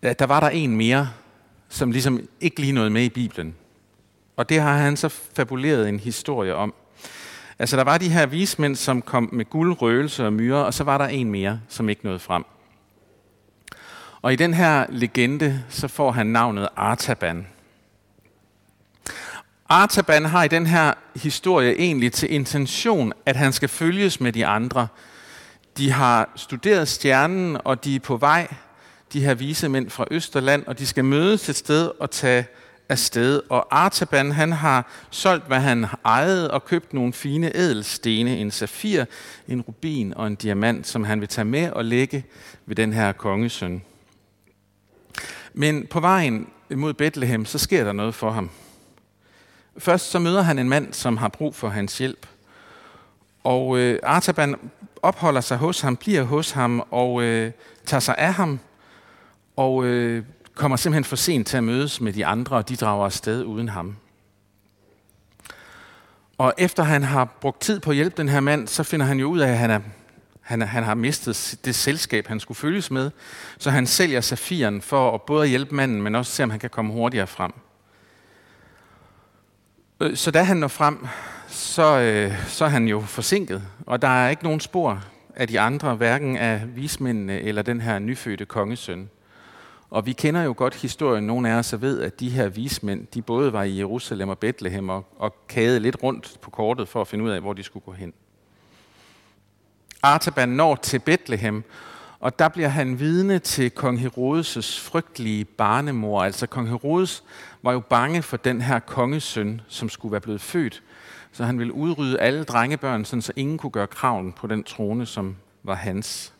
der 0.02 0.26
var 0.26 0.40
der 0.40 0.48
en 0.48 0.76
mere, 0.76 1.10
som 1.68 1.90
ligesom 1.90 2.28
ikke 2.40 2.60
lige 2.60 2.72
noget 2.72 2.92
med 2.92 3.02
i 3.02 3.08
Bibelen. 3.08 3.54
Og 4.36 4.48
det 4.48 4.60
har 4.60 4.76
han 4.76 4.96
så 4.96 5.08
fabuleret 5.08 5.88
en 5.88 6.00
historie 6.00 6.54
om. 6.54 6.74
Altså, 7.58 7.76
der 7.76 7.84
var 7.84 7.98
de 7.98 8.08
her 8.08 8.26
vismænd, 8.26 8.76
som 8.76 9.02
kom 9.02 9.28
med 9.32 9.44
guld, 9.44 9.82
røgelse 9.82 10.26
og 10.26 10.32
myre, 10.32 10.64
og 10.64 10.74
så 10.74 10.84
var 10.84 10.98
der 10.98 11.04
en 11.04 11.30
mere, 11.30 11.60
som 11.68 11.88
ikke 11.88 12.04
nåede 12.04 12.18
frem. 12.18 12.44
Og 14.22 14.32
i 14.32 14.36
den 14.36 14.54
her 14.54 14.86
legende, 14.88 15.64
så 15.68 15.88
får 15.88 16.12
han 16.12 16.26
navnet 16.26 16.68
Artaban. 16.76 17.46
Artaban 19.68 20.24
har 20.24 20.44
i 20.44 20.48
den 20.48 20.66
her 20.66 20.92
historie 21.14 21.78
egentlig 21.78 22.12
til 22.12 22.32
intention, 22.32 23.12
at 23.26 23.36
han 23.36 23.52
skal 23.52 23.68
følges 23.68 24.20
med 24.20 24.32
de 24.32 24.46
andre. 24.46 24.88
De 25.76 25.92
har 25.92 26.30
studeret 26.36 26.88
stjernen, 26.88 27.58
og 27.64 27.84
de 27.84 27.96
er 27.96 28.00
på 28.00 28.16
vej, 28.16 28.54
de 29.12 29.24
her 29.24 29.34
vise 29.34 29.68
mænd 29.68 29.90
fra 29.90 30.04
Østerland, 30.10 30.66
og 30.66 30.78
de 30.78 30.86
skal 30.86 31.04
mødes 31.04 31.48
et 31.48 31.56
sted 31.56 31.90
og 32.00 32.10
tage 32.10 32.46
afsted. 32.88 33.42
Og 33.48 33.66
Artaban, 33.70 34.32
han 34.32 34.52
har 34.52 34.90
solgt, 35.10 35.46
hvad 35.46 35.60
han 35.60 35.86
ejede, 36.04 36.50
og 36.50 36.64
købt 36.64 36.94
nogle 36.94 37.12
fine 37.12 37.56
ædelstene, 37.56 38.36
en 38.38 38.50
safir, 38.50 39.04
en 39.48 39.60
rubin 39.60 40.14
og 40.14 40.26
en 40.26 40.34
diamant, 40.34 40.86
som 40.86 41.04
han 41.04 41.20
vil 41.20 41.28
tage 41.28 41.44
med 41.44 41.70
og 41.70 41.84
lægge 41.84 42.24
ved 42.66 42.76
den 42.76 42.92
her 42.92 43.12
kongesøn. 43.12 43.82
Men 45.54 45.86
på 45.86 46.00
vejen 46.00 46.48
mod 46.70 46.94
Bethlehem, 46.94 47.44
så 47.44 47.58
sker 47.58 47.84
der 47.84 47.92
noget 47.92 48.14
for 48.14 48.30
ham. 48.30 48.50
Først 49.78 50.10
så 50.10 50.18
møder 50.18 50.42
han 50.42 50.58
en 50.58 50.68
mand, 50.68 50.92
som 50.92 51.16
har 51.16 51.28
brug 51.28 51.54
for 51.54 51.68
hans 51.68 51.98
hjælp. 51.98 52.26
Og 53.44 53.78
øh, 53.78 53.98
Artaban 54.02 54.56
opholder 55.02 55.40
sig 55.40 55.56
hos 55.56 55.80
ham, 55.80 55.96
bliver 55.96 56.22
hos 56.22 56.50
ham 56.50 56.82
og 56.90 57.22
øh, 57.22 57.52
tager 57.84 58.00
sig 58.00 58.14
af 58.18 58.34
ham. 58.34 58.60
Og 59.56 59.84
øh, 59.84 60.24
kommer 60.56 60.76
simpelthen 60.76 61.04
for 61.04 61.16
sent 61.16 61.46
til 61.46 61.56
at 61.56 61.64
mødes 61.64 62.00
med 62.00 62.12
de 62.12 62.26
andre, 62.26 62.56
og 62.56 62.68
de 62.68 62.76
drager 62.76 63.04
afsted 63.04 63.44
uden 63.44 63.68
ham. 63.68 63.96
Og 66.38 66.54
efter 66.58 66.82
han 66.82 67.02
har 67.02 67.24
brugt 67.24 67.60
tid 67.60 67.80
på 67.80 67.90
at 67.90 67.96
hjælpe 67.96 68.16
den 68.16 68.28
her 68.28 68.40
mand, 68.40 68.68
så 68.68 68.82
finder 68.82 69.06
han 69.06 69.18
jo 69.18 69.26
ud 69.26 69.38
af, 69.38 69.48
at 69.48 69.58
han, 69.58 69.70
er, 69.70 69.80
han, 70.40 70.62
er, 70.62 70.66
han 70.66 70.84
har 70.84 70.94
mistet 70.94 71.58
det 71.64 71.74
selskab, 71.74 72.26
han 72.26 72.40
skulle 72.40 72.58
følges 72.58 72.90
med. 72.90 73.10
Så 73.58 73.70
han 73.70 73.86
sælger 73.86 74.20
safiren 74.20 74.82
for 74.82 75.14
at 75.14 75.22
både 75.22 75.46
hjælpe 75.46 75.74
manden, 75.74 76.02
men 76.02 76.14
også 76.14 76.32
se, 76.32 76.42
om 76.42 76.50
han 76.50 76.60
kan 76.60 76.70
komme 76.70 76.92
hurtigere 76.92 77.26
frem. 77.26 77.52
Øh, 80.00 80.16
så 80.16 80.30
da 80.30 80.42
han 80.42 80.56
når 80.56 80.68
frem, 80.68 81.06
så, 81.48 81.98
øh, 82.00 82.48
så 82.48 82.64
er 82.64 82.68
han 82.68 82.88
jo 82.88 83.00
forsinket, 83.00 83.62
og 83.86 84.02
der 84.02 84.08
er 84.08 84.28
ikke 84.28 84.44
nogen 84.44 84.60
spor 84.60 85.04
af 85.36 85.48
de 85.48 85.60
andre, 85.60 85.94
hverken 85.94 86.36
af 86.36 86.76
vismændene 86.76 87.40
eller 87.40 87.62
den 87.62 87.80
her 87.80 87.98
nyfødte 87.98 88.44
kongesøn. 88.44 89.10
Og 89.90 90.06
vi 90.06 90.12
kender 90.12 90.42
jo 90.42 90.54
godt 90.56 90.74
historien, 90.74 91.24
nogle 91.24 91.50
af 91.50 91.54
os 91.54 91.80
ved, 91.80 92.00
at 92.00 92.20
de 92.20 92.30
her 92.30 92.48
vismænd, 92.48 93.06
de 93.06 93.22
både 93.22 93.52
var 93.52 93.62
i 93.62 93.78
Jerusalem 93.78 94.28
og 94.28 94.38
Bethlehem 94.38 94.88
og, 94.88 95.06
og 95.18 95.34
kagede 95.48 95.80
lidt 95.80 95.96
rundt 96.02 96.38
på 96.40 96.50
kortet 96.50 96.88
for 96.88 97.00
at 97.00 97.08
finde 97.08 97.24
ud 97.24 97.30
af, 97.30 97.40
hvor 97.40 97.52
de 97.52 97.62
skulle 97.62 97.84
gå 97.84 97.92
hen. 97.92 98.12
Artaban 100.02 100.48
når 100.48 100.74
til 100.76 100.98
Bethlehem, 100.98 101.64
og 102.20 102.38
der 102.38 102.48
bliver 102.48 102.68
han 102.68 102.98
vidne 102.98 103.38
til 103.38 103.70
kong 103.70 104.00
Herodes' 104.00 104.80
frygtelige 104.80 105.44
barnemor. 105.44 106.22
Altså 106.22 106.46
kong 106.46 106.68
Herodes 106.68 107.24
var 107.62 107.72
jo 107.72 107.80
bange 107.80 108.22
for 108.22 108.36
den 108.36 108.60
her 108.60 108.78
kongesøn, 108.78 109.60
som 109.68 109.88
skulle 109.88 110.12
være 110.12 110.20
blevet 110.20 110.40
født. 110.40 110.82
Så 111.32 111.44
han 111.44 111.58
ville 111.58 111.72
udrydde 111.72 112.20
alle 112.20 112.44
drengebørn, 112.44 113.04
sådan 113.04 113.22
så 113.22 113.32
ingen 113.36 113.58
kunne 113.58 113.70
gøre 113.70 113.86
kraven 113.86 114.32
på 114.32 114.46
den 114.46 114.64
trone, 114.64 115.06
som 115.06 115.36
var 115.62 115.74
hans. 115.74 116.32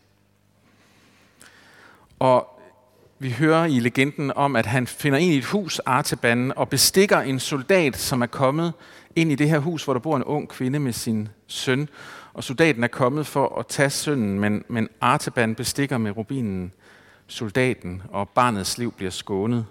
Og 2.19 2.56
vi 3.19 3.31
hører 3.31 3.65
i 3.65 3.79
legenden 3.79 4.33
om, 4.37 4.57
at 4.57 4.67
han 4.67 4.87
finder 4.87 5.19
ind 5.19 5.33
i 5.33 5.39
et 5.39 5.45
hus, 5.45 5.79
Artaban, 5.79 6.53
og 6.57 6.69
bestikker 6.69 7.21
en 7.21 7.41
soldat, 7.41 7.97
som 7.97 8.23
er 8.23 8.27
kommet 8.27 8.73
ind 9.17 9.33
i 9.33 9.35
det 9.35 9.49
her 9.49 9.59
hus, 9.59 9.85
hvor 9.85 9.93
der 9.93 10.01
bor 10.01 10.17
en 10.17 10.25
ung 10.25 10.49
kvinde 10.49 10.79
med 10.79 10.93
sin 10.93 11.29
søn. 11.47 11.89
Og 12.35 12.45
soldaten 12.45 12.85
er 12.85 12.89
kommet 12.89 13.27
for 13.27 13.59
at 13.59 13.67
tage 13.67 13.91
sønnen, 13.91 14.41
men, 14.41 14.65
men 14.69 14.89
Artaban 15.01 15.55
bestikker 15.55 15.99
med 15.99 16.17
rubinen 16.17 16.73
soldaten, 17.27 18.03
og 18.09 18.29
barnets 18.29 18.79
liv 18.79 18.93
bliver 18.93 19.11
skånet. 19.11 19.67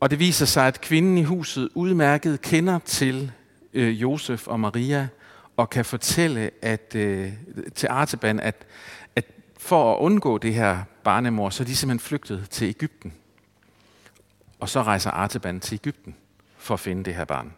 Og 0.00 0.10
det 0.10 0.18
viser 0.18 0.46
sig, 0.46 0.66
at 0.66 0.80
kvinden 0.80 1.18
i 1.18 1.22
huset 1.22 1.68
udmærket 1.74 2.40
kender 2.40 2.78
til 2.78 3.32
øh, 3.74 4.02
Josef 4.02 4.46
og 4.46 4.60
Maria, 4.60 5.08
og 5.56 5.70
kan 5.70 5.84
fortælle 5.84 6.50
at, 6.62 6.94
øh, 6.94 7.32
til 7.74 7.86
Artaban, 7.90 8.40
at, 8.40 8.66
at 9.16 9.24
for 9.58 9.94
at 9.94 9.98
undgå 9.98 10.38
det 10.38 10.54
her 10.54 10.78
barnemor, 11.04 11.50
så 11.50 11.62
er 11.62 11.66
de 11.66 11.76
simpelthen 11.76 12.06
flygtet 12.06 12.50
til 12.50 12.68
Ægypten. 12.68 13.12
Og 14.60 14.68
så 14.68 14.82
rejser 14.82 15.10
Artaban 15.10 15.60
til 15.60 15.74
Ægypten 15.74 16.16
for 16.58 16.74
at 16.74 16.80
finde 16.80 17.04
det 17.04 17.14
her 17.14 17.24
barn. 17.24 17.52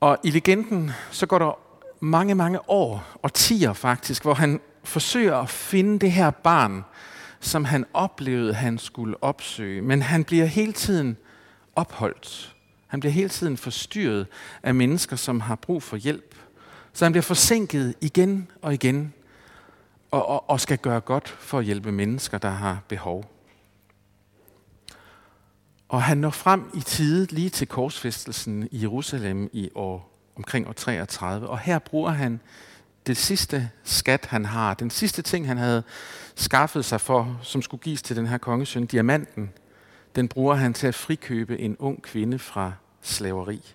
Og 0.00 0.18
i 0.24 0.30
legenden, 0.30 0.90
så 1.10 1.26
går 1.26 1.38
der 1.38 1.58
mange, 2.00 2.34
mange 2.34 2.70
år, 2.70 3.04
og 3.22 3.34
tiger 3.34 3.72
faktisk, 3.72 4.22
hvor 4.22 4.34
han 4.34 4.60
forsøger 4.84 5.36
at 5.36 5.48
finde 5.48 5.98
det 5.98 6.12
her 6.12 6.30
barn, 6.30 6.84
som 7.40 7.64
han 7.64 7.84
oplevede, 7.94 8.54
han 8.54 8.78
skulle 8.78 9.22
opsøge. 9.22 9.82
Men 9.82 10.02
han 10.02 10.24
bliver 10.24 10.44
hele 10.44 10.72
tiden 10.72 11.16
opholdt. 11.76 12.54
Han 12.86 13.00
bliver 13.00 13.12
hele 13.12 13.28
tiden 13.28 13.56
forstyrret 13.56 14.26
af 14.62 14.74
mennesker, 14.74 15.16
som 15.16 15.40
har 15.40 15.54
brug 15.54 15.82
for 15.82 15.96
hjælp. 15.96 16.34
Så 16.92 17.04
han 17.04 17.12
bliver 17.12 17.22
forsinket 17.22 17.94
igen 18.00 18.50
og 18.62 18.74
igen 18.74 19.12
og, 20.10 20.28
og, 20.28 20.50
og 20.50 20.60
skal 20.60 20.78
gøre 20.78 21.00
godt 21.00 21.28
for 21.28 21.58
at 21.58 21.64
hjælpe 21.64 21.92
mennesker, 21.92 22.38
der 22.38 22.50
har 22.50 22.82
behov. 22.88 23.30
Og 25.88 26.02
han 26.02 26.18
når 26.18 26.30
frem 26.30 26.70
i 26.74 26.80
tide 26.80 27.26
lige 27.34 27.50
til 27.50 27.66
korsfæstelsen 27.66 28.68
i 28.70 28.82
Jerusalem 28.82 29.50
i 29.52 29.70
år 29.74 30.18
omkring 30.36 30.68
år 30.68 30.72
33, 30.72 31.48
og 31.48 31.58
her 31.58 31.78
bruger 31.78 32.10
han 32.10 32.40
det 33.06 33.16
sidste 33.16 33.70
skat, 33.84 34.26
han 34.26 34.44
har, 34.44 34.74
den 34.74 34.90
sidste 34.90 35.22
ting, 35.22 35.46
han 35.46 35.56
havde 35.56 35.82
skaffet 36.34 36.84
sig 36.84 37.00
for, 37.00 37.40
som 37.42 37.62
skulle 37.62 37.82
gives 37.82 38.02
til 38.02 38.16
den 38.16 38.26
her 38.26 38.38
kongesøn, 38.38 38.86
diamanten, 38.86 39.50
den 40.16 40.28
bruger 40.28 40.54
han 40.54 40.74
til 40.74 40.86
at 40.86 40.94
frikøbe 40.94 41.58
en 41.58 41.76
ung 41.78 42.02
kvinde 42.02 42.38
fra 42.38 42.72
slaveri. 43.02 43.74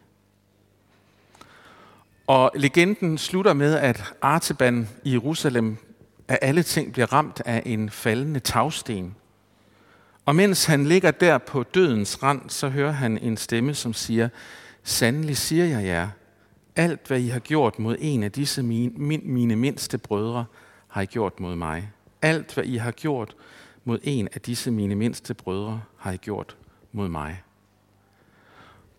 Og 2.28 2.52
legenden 2.56 3.18
slutter 3.18 3.54
med, 3.54 3.76
at 3.76 4.14
Artaban 4.22 4.90
i 5.04 5.12
Jerusalem 5.12 5.78
af 6.28 6.40
alle 6.42 6.64
ting 6.64 6.94
bliver 6.94 7.14
ramt 7.14 7.42
af 7.46 7.64
en 7.66 7.90
faldende 7.90 8.40
tagsten. 8.40 9.16
Og 10.26 10.36
mens 10.36 10.66
han 10.66 10.86
ligger 10.86 11.12
der 11.12 11.38
på 11.38 11.64
dødens 11.64 12.24
rand, 12.24 12.50
så 12.50 12.70
hører 12.70 12.92
han 12.92 13.18
en 13.18 13.38
stemme, 13.38 13.74
som 13.74 13.94
siger, 13.94 14.30
Sandelig 14.84 15.38
siger 15.38 15.66
jeg 15.66 15.86
jer, 15.86 16.10
alt 16.76 17.08
hvad 17.08 17.20
I 17.20 17.28
har 17.28 17.40
gjort 17.40 17.80
mod 17.80 17.96
en 18.00 18.24
af 18.24 18.32
disse 18.32 18.64
mine, 18.64 19.18
mine 19.24 19.56
mindste 19.56 19.98
brødre, 19.98 20.46
har 20.88 21.02
I 21.02 21.06
gjort 21.06 21.40
mod 21.40 21.56
mig. 21.56 21.92
Alt 22.22 22.54
hvad 22.54 22.64
I 22.64 22.78
har 22.78 22.92
gjort 22.92 23.36
mod 23.84 24.00
en 24.04 24.30
af 24.34 24.42
disse 24.42 24.72
mine 24.72 24.96
mindste 24.96 25.34
brødre, 25.34 25.82
har 25.98 26.12
I 26.12 26.18
gjort 26.18 26.58
mod 26.92 27.08
mig. 27.08 27.44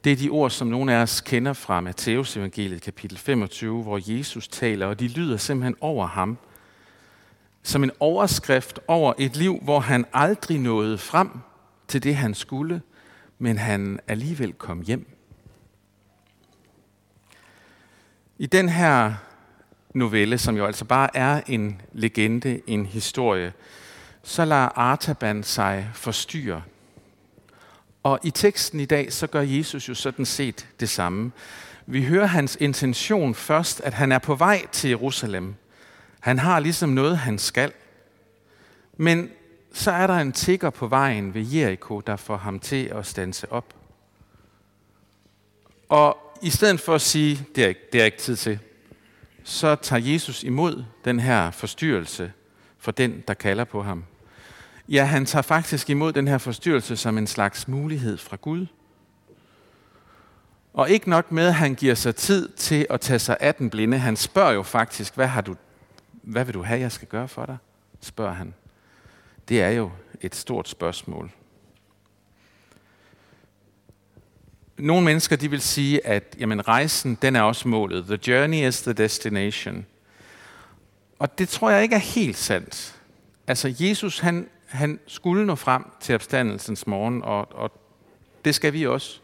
Det 0.05 0.13
er 0.13 0.17
de 0.17 0.29
ord, 0.29 0.51
som 0.51 0.69
nogle 0.69 0.95
af 0.95 1.03
os 1.03 1.21
kender 1.21 1.53
fra 1.53 1.81
Matteus 1.81 2.37
evangeliet 2.37 2.83
kapitel 2.83 3.19
25, 3.19 3.83
hvor 3.83 4.01
Jesus 4.03 4.49
taler, 4.49 4.87
og 4.87 5.01
de 5.01 5.09
lyder 5.09 5.37
simpelthen 5.37 5.77
over 5.81 6.07
ham– 6.07 6.39
som 7.65 7.85
en 7.85 7.91
overskrift 8.01 8.81
over 8.89 9.13
et 9.19 9.37
liv, 9.37 9.59
hvor 9.63 9.81
han 9.81 10.05
aldrig 10.13 10.59
nåede 10.59 10.99
frem 10.99 11.31
til 11.89 12.03
det, 12.03 12.17
han 12.17 12.35
skulle, 12.35 12.83
men 13.39 13.59
han 13.59 14.01
alligevel 14.09 14.53
kom 14.53 14.81
hjem. 14.81 15.07
I 18.39 18.47
den 18.47 18.69
her 18.69 19.15
novelle, 19.95 20.39
som 20.39 20.57
jo 20.57 20.67
altså 20.67 20.85
bare 20.85 21.17
er 21.17 21.41
en 21.47 21.83
legende, 21.93 22.61
en 22.67 22.87
historie, 22.87 23.53
så 24.23 24.45
lader 24.45 24.79
Artaban 24.79 25.43
sig 25.43 25.91
forstyrre. 25.95 26.63
Og 28.03 28.19
i 28.23 28.31
teksten 28.31 28.81
i 28.81 28.85
dag, 28.85 29.13
så 29.13 29.27
gør 29.27 29.41
Jesus 29.41 29.89
jo 29.89 29.95
sådan 29.95 30.25
set 30.25 30.69
det 30.81 30.89
samme. 30.89 31.33
Vi 31.87 32.05
hører 32.05 32.27
hans 32.27 32.57
intention 32.61 33.35
først, 33.35 33.81
at 33.81 33.95
han 33.95 34.13
er 34.13 34.19
på 34.19 34.35
vej 34.35 34.67
til 34.73 34.91
Jerusalem. 34.91 35.55
Han 36.25 36.39
har 36.39 36.61
ligesom 36.61 36.89
noget, 36.89 37.19
han 37.19 37.39
skal. 37.39 37.73
Men 38.97 39.31
så 39.73 39.91
er 39.91 40.07
der 40.07 40.15
en 40.15 40.33
tigger 40.33 40.71
på 40.71 40.87
vejen 40.87 41.35
ved 41.35 41.47
Jericho, 41.53 42.01
der 42.01 42.17
får 42.17 42.37
ham 42.37 42.61
til 42.61 42.85
at 42.85 43.07
stanse 43.07 43.53
op. 43.53 43.75
Og 45.89 46.19
i 46.43 46.51
stedet 46.51 46.81
for 46.81 46.95
at 46.95 47.01
sige, 47.01 47.47
det 47.55 47.65
er, 47.65 47.69
ikke, 47.69 47.81
det 47.93 48.01
er 48.01 48.05
ikke 48.05 48.19
tid 48.19 48.37
til, 48.37 48.59
så 49.43 49.75
tager 49.75 50.13
Jesus 50.13 50.43
imod 50.43 50.85
den 51.05 51.21
her 51.21 51.51
forstyrrelse 51.51 52.33
for 52.79 52.91
den, 52.91 53.23
der 53.29 53.35
kalder 53.35 53.65
på 53.65 53.83
ham. 53.83 54.05
Ja, 54.89 55.05
han 55.05 55.27
tager 55.27 55.43
faktisk 55.43 55.91
imod 55.91 56.13
den 56.13 56.29
her 56.29 56.39
forstyrrelse 56.39 56.97
som 56.97 57.19
en 57.19 57.27
slags 57.27 57.69
mulighed 57.69 58.19
fra 58.19 58.37
Gud. 58.37 58.67
Og 60.75 60.91
ikke 60.91 61.11
nok 61.11 61.33
med, 61.33 61.47
at 61.47 61.55
han 61.55 61.75
giver 61.75 61.95
sig 61.95 62.17
tid 62.17 62.49
til 62.49 62.87
at 62.91 63.01
tage 63.01 63.19
sig 63.19 63.37
af 63.41 63.55
den 63.55 63.71
blinde. 63.71 63.99
Han 63.99 64.17
spørger 64.17 64.53
jo 64.53 64.63
faktisk, 64.63 65.15
hvad, 65.15 65.27
har 65.27 65.41
du, 65.41 65.55
hvad 66.25 66.45
vil 66.45 66.55
du 66.55 66.63
have, 66.63 66.81
jeg 66.81 66.93
skal 66.93 67.09
gøre 67.09 67.29
for 67.29 67.47
dig? 67.47 67.57
spørger 68.01 68.33
han. 68.33 68.55
Det 69.49 69.63
er 69.63 69.69
jo 69.69 69.91
et 70.21 70.35
stort 70.35 70.69
spørgsmål. 70.69 71.31
Nogle 74.77 75.05
mennesker 75.05 75.37
de 75.37 75.51
vil 75.51 75.61
sige, 75.61 76.07
at 76.07 76.37
jamen, 76.39 76.69
rejsen 76.69 77.19
den 77.23 77.37
er 77.37 77.43
også 77.43 77.69
målet. 77.69 78.05
The 78.05 78.19
journey 78.27 78.69
is 78.69 78.83
the 78.83 78.93
destination. 78.93 79.87
Og 81.19 81.39
det 81.39 81.49
tror 81.49 81.71
jeg 81.71 81.83
ikke 81.83 81.95
er 81.95 82.01
helt 82.15 82.37
sandt. 82.37 83.01
Altså 83.47 83.75
Jesus 83.81 84.19
han, 84.19 84.49
han 84.67 85.01
skulle 85.07 85.47
nå 85.47 85.55
frem 85.55 85.85
til 86.01 86.15
opstandelsens 86.15 86.87
morgen, 86.87 87.23
og, 87.23 87.55
og 87.55 87.71
det 88.45 88.55
skal 88.55 88.73
vi 88.73 88.87
også. 88.87 89.21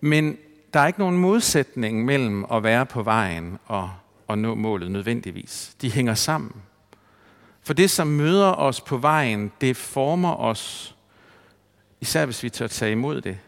Men 0.00 0.36
der 0.74 0.80
er 0.80 0.86
ikke 0.86 0.98
nogen 0.98 1.18
modsætning 1.18 2.04
mellem 2.04 2.44
at 2.52 2.62
være 2.62 2.86
på 2.86 3.02
vejen 3.02 3.58
og 3.66 3.90
at 4.32 4.38
nå 4.38 4.54
målet 4.54 4.90
nødvendigvis. 4.90 5.76
De 5.80 5.90
hænger 5.90 6.14
sammen. 6.14 6.62
For 7.62 7.72
det, 7.72 7.90
som 7.90 8.06
møder 8.06 8.52
os 8.52 8.80
på 8.80 8.96
vejen, 8.96 9.52
det 9.60 9.76
former 9.76 10.36
os, 10.36 10.96
især 12.00 12.24
hvis 12.24 12.42
vi 12.42 12.50
tør 12.50 12.66
tage 12.66 12.92
imod 12.92 13.20
det. 13.20 13.38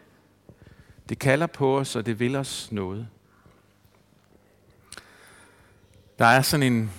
Det 1.09 1.19
kalder 1.19 1.47
på 1.47 1.79
os, 1.79 1.95
og 1.95 2.05
det 2.05 2.19
vil 2.19 2.35
os 2.35 2.71
noget. 2.71 3.07
Der 6.19 6.25
er 6.25 6.41
sådan 6.41 6.73
en, 6.73 6.91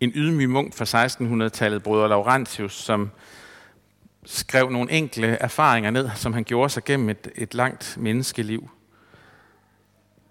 en 0.00 0.12
ydmyg 0.14 0.48
munk 0.48 0.74
fra 0.74 1.06
1600-tallet, 1.06 1.82
Brødre 1.82 2.08
Laurentius, 2.08 2.74
som 2.74 3.10
skrev 4.24 4.70
nogle 4.70 4.92
enkle 4.92 5.26
erfaringer 5.26 5.90
ned, 5.90 6.10
som 6.14 6.32
han 6.32 6.44
gjorde 6.44 6.70
sig 6.70 6.84
gennem 6.84 7.08
et, 7.08 7.28
et 7.34 7.54
langt 7.54 7.96
menneskeliv. 8.00 8.70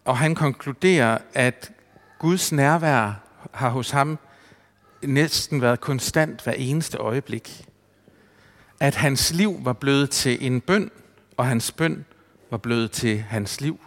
Og 0.05 0.17
han 0.17 0.35
konkluderer, 0.35 1.17
at 1.33 1.71
Guds 2.19 2.51
nærvær 2.51 3.23
har 3.53 3.69
hos 3.69 3.89
ham 3.89 4.19
næsten 5.03 5.61
været 5.61 5.79
konstant 5.79 6.43
hver 6.43 6.53
eneste 6.53 6.97
øjeblik. 6.97 7.65
At 8.79 8.95
hans 8.95 9.33
liv 9.33 9.59
var 9.65 9.73
blevet 9.73 10.09
til 10.09 10.45
en 10.45 10.61
bøn, 10.61 10.91
og 11.37 11.45
hans 11.45 11.71
bøn 11.71 12.05
var 12.51 12.57
blevet 12.57 12.91
til 12.91 13.19
hans 13.19 13.61
liv. 13.61 13.79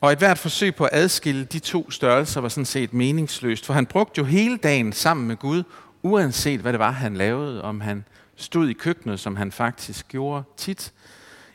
Og 0.00 0.12
et 0.12 0.18
hvert 0.18 0.38
forsøg 0.38 0.74
på 0.74 0.84
at 0.84 0.90
adskille 0.92 1.44
de 1.44 1.58
to 1.58 1.90
størrelser 1.90 2.40
var 2.40 2.48
sådan 2.48 2.64
set 2.64 2.92
meningsløst, 2.94 3.66
for 3.66 3.74
han 3.74 3.86
brugte 3.86 4.18
jo 4.18 4.24
hele 4.24 4.56
dagen 4.56 4.92
sammen 4.92 5.28
med 5.28 5.36
Gud, 5.36 5.62
uanset 6.02 6.60
hvad 6.60 6.72
det 6.72 6.78
var, 6.78 6.90
han 6.90 7.16
lavede, 7.16 7.62
om 7.62 7.80
han 7.80 8.04
stod 8.36 8.68
i 8.68 8.72
køkkenet, 8.72 9.20
som 9.20 9.36
han 9.36 9.52
faktisk 9.52 10.08
gjorde 10.08 10.44
tit, 10.56 10.92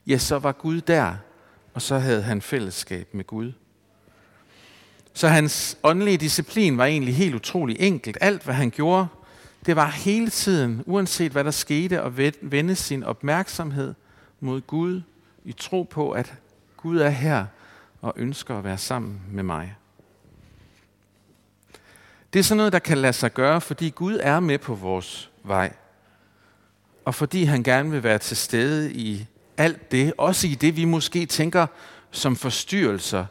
ja, 0.07 0.17
så 0.17 0.39
var 0.39 0.51
Gud 0.51 0.81
der, 0.81 1.15
og 1.73 1.81
så 1.81 1.97
havde 1.97 2.21
han 2.21 2.41
fællesskab 2.41 3.13
med 3.13 3.23
Gud. 3.23 3.53
Så 5.17 5.27
hans 5.27 5.77
åndelige 5.83 6.17
disciplin 6.17 6.77
var 6.77 6.85
egentlig 6.85 7.15
helt 7.15 7.35
utrolig 7.35 7.77
enkelt. 7.79 8.17
Alt, 8.21 8.43
hvad 8.43 8.53
han 8.53 8.69
gjorde, 8.69 9.07
det 9.65 9.75
var 9.75 9.89
hele 9.89 10.29
tiden, 10.29 10.83
uanset 10.85 11.31
hvad 11.31 11.43
der 11.43 11.51
skete, 11.51 12.01
at 12.01 12.17
vende 12.41 12.75
sin 12.75 13.03
opmærksomhed 13.03 13.93
mod 14.39 14.61
Gud 14.61 15.01
i 15.45 15.51
tro 15.51 15.83
på, 15.83 16.11
at 16.11 16.33
Gud 16.77 16.97
er 16.97 17.09
her 17.09 17.45
og 18.01 18.13
ønsker 18.15 18.57
at 18.57 18.63
være 18.63 18.77
sammen 18.77 19.21
med 19.31 19.43
mig. 19.43 19.75
Det 22.33 22.39
er 22.39 22.43
sådan 22.43 22.57
noget, 22.57 22.73
der 22.73 22.79
kan 22.79 22.97
lade 22.97 23.13
sig 23.13 23.33
gøre, 23.33 23.61
fordi 23.61 23.89
Gud 23.89 24.19
er 24.21 24.39
med 24.39 24.57
på 24.57 24.75
vores 24.75 25.29
vej. 25.43 25.73
Og 27.05 27.15
fordi 27.15 27.43
han 27.43 27.63
gerne 27.63 27.91
vil 27.91 28.03
være 28.03 28.17
til 28.17 28.37
stede 28.37 28.93
i 28.93 29.25
alt 29.57 29.91
det, 29.91 30.13
også 30.17 30.47
i 30.47 30.55
det, 30.55 30.75
vi 30.75 30.85
måske 30.85 31.25
tænker 31.25 31.67
som 32.11 32.35
forstyrrelser, 32.35 33.25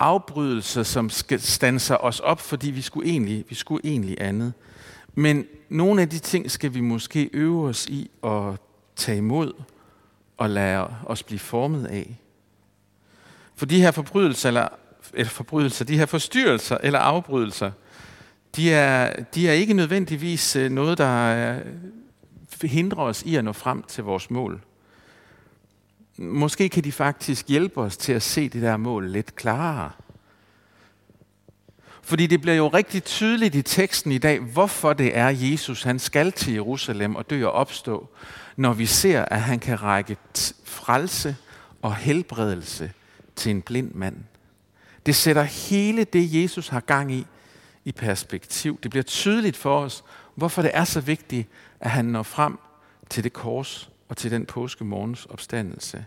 afbrydelser, 0.00 0.82
som 0.82 1.10
skal 1.10 1.40
stanser 1.40 1.96
os 1.96 2.20
op, 2.20 2.40
fordi 2.40 2.70
vi 2.70 2.80
skulle, 2.80 3.10
egentlig, 3.10 3.44
vi 3.48 3.54
skulle 3.54 3.86
egentlig 3.86 4.16
andet. 4.20 4.52
Men 5.14 5.46
nogle 5.68 6.02
af 6.02 6.08
de 6.08 6.18
ting 6.18 6.50
skal 6.50 6.74
vi 6.74 6.80
måske 6.80 7.30
øve 7.32 7.68
os 7.68 7.86
i 7.86 8.10
at 8.24 8.60
tage 8.96 9.18
imod 9.18 9.52
og 10.36 10.50
lade 10.50 10.86
os 11.06 11.22
blive 11.22 11.38
formet 11.38 11.86
af. 11.86 12.20
For 13.54 13.66
de 13.66 13.80
her 13.80 13.90
forbrydelser, 13.90 14.48
eller, 14.48 14.68
eller 15.14 15.30
forbrydelser, 15.30 15.84
de 15.84 15.98
her 15.98 16.06
forstyrrelser 16.06 16.78
eller 16.82 16.98
afbrydelser, 16.98 17.70
de 18.56 18.72
er, 18.72 19.22
de 19.34 19.48
er 19.48 19.52
ikke 19.52 19.74
nødvendigvis 19.74 20.56
øh, 20.56 20.70
noget, 20.70 20.98
der 20.98 21.56
øh, 22.62 22.70
hindrer 22.70 23.02
os 23.02 23.22
i 23.22 23.36
at 23.36 23.44
nå 23.44 23.52
frem 23.52 23.82
til 23.82 24.04
vores 24.04 24.30
mål. 24.30 24.60
Måske 26.20 26.68
kan 26.68 26.84
de 26.84 26.92
faktisk 26.92 27.48
hjælpe 27.48 27.80
os 27.80 27.96
til 27.96 28.12
at 28.12 28.22
se 28.22 28.48
det 28.48 28.62
der 28.62 28.76
mål 28.76 29.10
lidt 29.10 29.36
klarere. 29.36 29.90
Fordi 32.02 32.26
det 32.26 32.40
bliver 32.40 32.54
jo 32.54 32.68
rigtig 32.68 33.04
tydeligt 33.04 33.54
i 33.54 33.62
teksten 33.62 34.12
i 34.12 34.18
dag, 34.18 34.40
hvorfor 34.40 34.92
det 34.92 35.16
er, 35.16 35.28
Jesus 35.28 35.82
han 35.82 35.98
skal 35.98 36.32
til 36.32 36.52
Jerusalem 36.52 37.16
og 37.16 37.30
dø 37.30 37.46
og 37.46 37.52
opstå, 37.52 38.08
når 38.56 38.72
vi 38.72 38.86
ser, 38.86 39.24
at 39.24 39.40
han 39.40 39.58
kan 39.58 39.82
række 39.82 40.16
frelse 40.64 41.36
og 41.82 41.96
helbredelse 41.96 42.92
til 43.36 43.50
en 43.50 43.62
blind 43.62 43.94
mand. 43.94 44.16
Det 45.06 45.16
sætter 45.16 45.42
hele 45.42 46.04
det, 46.04 46.42
Jesus 46.42 46.68
har 46.68 46.80
gang 46.80 47.12
i, 47.12 47.26
i 47.84 47.92
perspektiv. 47.92 48.78
Det 48.82 48.90
bliver 48.90 49.04
tydeligt 49.04 49.56
for 49.56 49.80
os, 49.80 50.04
hvorfor 50.34 50.62
det 50.62 50.70
er 50.74 50.84
så 50.84 51.00
vigtigt, 51.00 51.48
at 51.80 51.90
han 51.90 52.04
når 52.04 52.22
frem 52.22 52.58
til 53.10 53.24
det 53.24 53.32
kors 53.32 53.89
og 54.10 54.16
til 54.16 54.30
den 54.30 54.46
påskemorgens 54.46 55.26
opstandelse. 55.26 56.06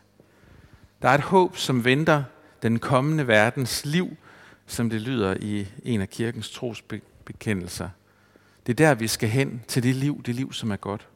Der 1.02 1.10
er 1.10 1.16
et 1.16 1.22
håb, 1.22 1.58
som 1.58 1.86
venter 1.86 2.24
den 2.62 2.80
kommende 2.80 3.28
verdens 3.28 3.86
liv, 3.86 4.18
som 4.68 4.90
det 4.90 5.02
lyder 5.02 5.36
i 5.40 5.68
en 5.84 6.02
af 6.02 6.10
kirkens 6.10 6.50
trosbekendelser. 6.50 7.90
Det 8.66 8.74
er 8.74 8.88
der, 8.88 8.94
vi 8.94 9.08
skal 9.08 9.30
hen 9.30 9.64
til 9.68 9.84
det 9.84 9.96
liv, 9.96 10.24
det 10.26 10.36
liv, 10.36 10.54
som 10.54 10.72
er 10.72 10.76
godt. 10.76 11.08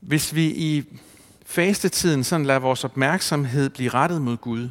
Hvis 0.00 0.34
vi 0.34 0.44
i 0.46 0.98
fastetiden 1.46 2.24
sådan 2.24 2.46
lader 2.46 2.60
vores 2.60 2.84
opmærksomhed 2.84 3.70
blive 3.70 3.90
rettet 3.90 4.22
mod 4.22 4.36
Gud, 4.36 4.68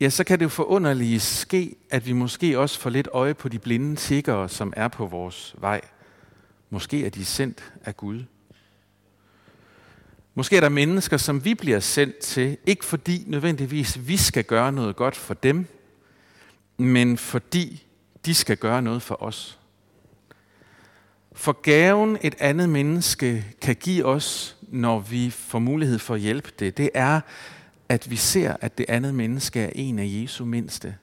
ja, 0.00 0.10
så 0.10 0.24
kan 0.24 0.38
det 0.38 0.44
jo 0.44 0.48
forunderligt 0.48 1.22
ske, 1.22 1.76
at 1.90 2.06
vi 2.06 2.12
måske 2.12 2.58
også 2.58 2.80
får 2.80 2.90
lidt 2.90 3.08
øje 3.12 3.34
på 3.34 3.48
de 3.48 3.58
blinde 3.58 3.96
tiggere, 3.96 4.48
som 4.48 4.72
er 4.76 4.88
på 4.88 5.06
vores 5.06 5.54
vej. 5.58 5.80
Måske 6.76 7.06
er 7.06 7.10
de 7.10 7.24
sendt 7.24 7.72
af 7.84 7.96
Gud. 7.96 8.24
Måske 10.34 10.56
er 10.56 10.60
der 10.60 10.68
mennesker, 10.68 11.16
som 11.16 11.44
vi 11.44 11.54
bliver 11.54 11.80
sendt 11.80 12.18
til, 12.18 12.56
ikke 12.66 12.84
fordi 12.84 13.24
nødvendigvis 13.26 14.08
vi 14.08 14.16
skal 14.16 14.44
gøre 14.44 14.72
noget 14.72 14.96
godt 14.96 15.16
for 15.16 15.34
dem, 15.34 15.66
men 16.76 17.18
fordi 17.18 17.86
de 18.26 18.34
skal 18.34 18.56
gøre 18.56 18.82
noget 18.82 19.02
for 19.02 19.22
os. 19.22 19.58
For 21.32 21.52
gaven 21.52 22.18
et 22.22 22.34
andet 22.38 22.68
menneske 22.68 23.44
kan 23.60 23.76
give 23.76 24.04
os, 24.04 24.56
når 24.62 24.98
vi 24.98 25.30
får 25.30 25.58
mulighed 25.58 25.98
for 25.98 26.14
at 26.14 26.20
hjælpe 26.20 26.50
det, 26.58 26.76
det 26.76 26.90
er, 26.94 27.20
at 27.88 28.10
vi 28.10 28.16
ser, 28.16 28.56
at 28.60 28.78
det 28.78 28.86
andet 28.88 29.14
menneske 29.14 29.60
er 29.60 29.70
en 29.74 29.98
af 29.98 30.06
Jesu 30.08 30.44
mindste. 30.44 30.96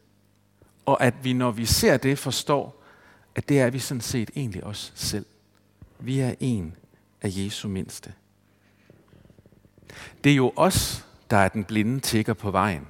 Og 0.86 1.04
at 1.04 1.14
vi, 1.24 1.34
når 1.34 1.52
vi 1.52 1.66
ser 1.66 1.98
det, 1.98 2.20
forstår, 2.20 2.84
at 3.36 3.50
det 3.50 3.60
er 3.60 3.70
vi 3.70 3.80
sådan 3.80 4.02
set 4.02 4.32
egentlig 4.36 4.64
os 4.64 4.94
selv. 4.96 5.26
Vi 6.06 6.20
er 6.20 6.36
en 6.40 6.76
af 7.22 7.30
Jesu 7.32 7.68
mindste. 7.68 8.14
Det 10.24 10.32
er 10.32 10.36
jo 10.36 10.54
os, 10.56 11.06
der 11.30 11.38
er 11.38 11.48
den 11.48 11.64
blinde 11.64 12.00
tigger 12.00 12.34
på 12.34 12.52
vejen. 12.52 12.88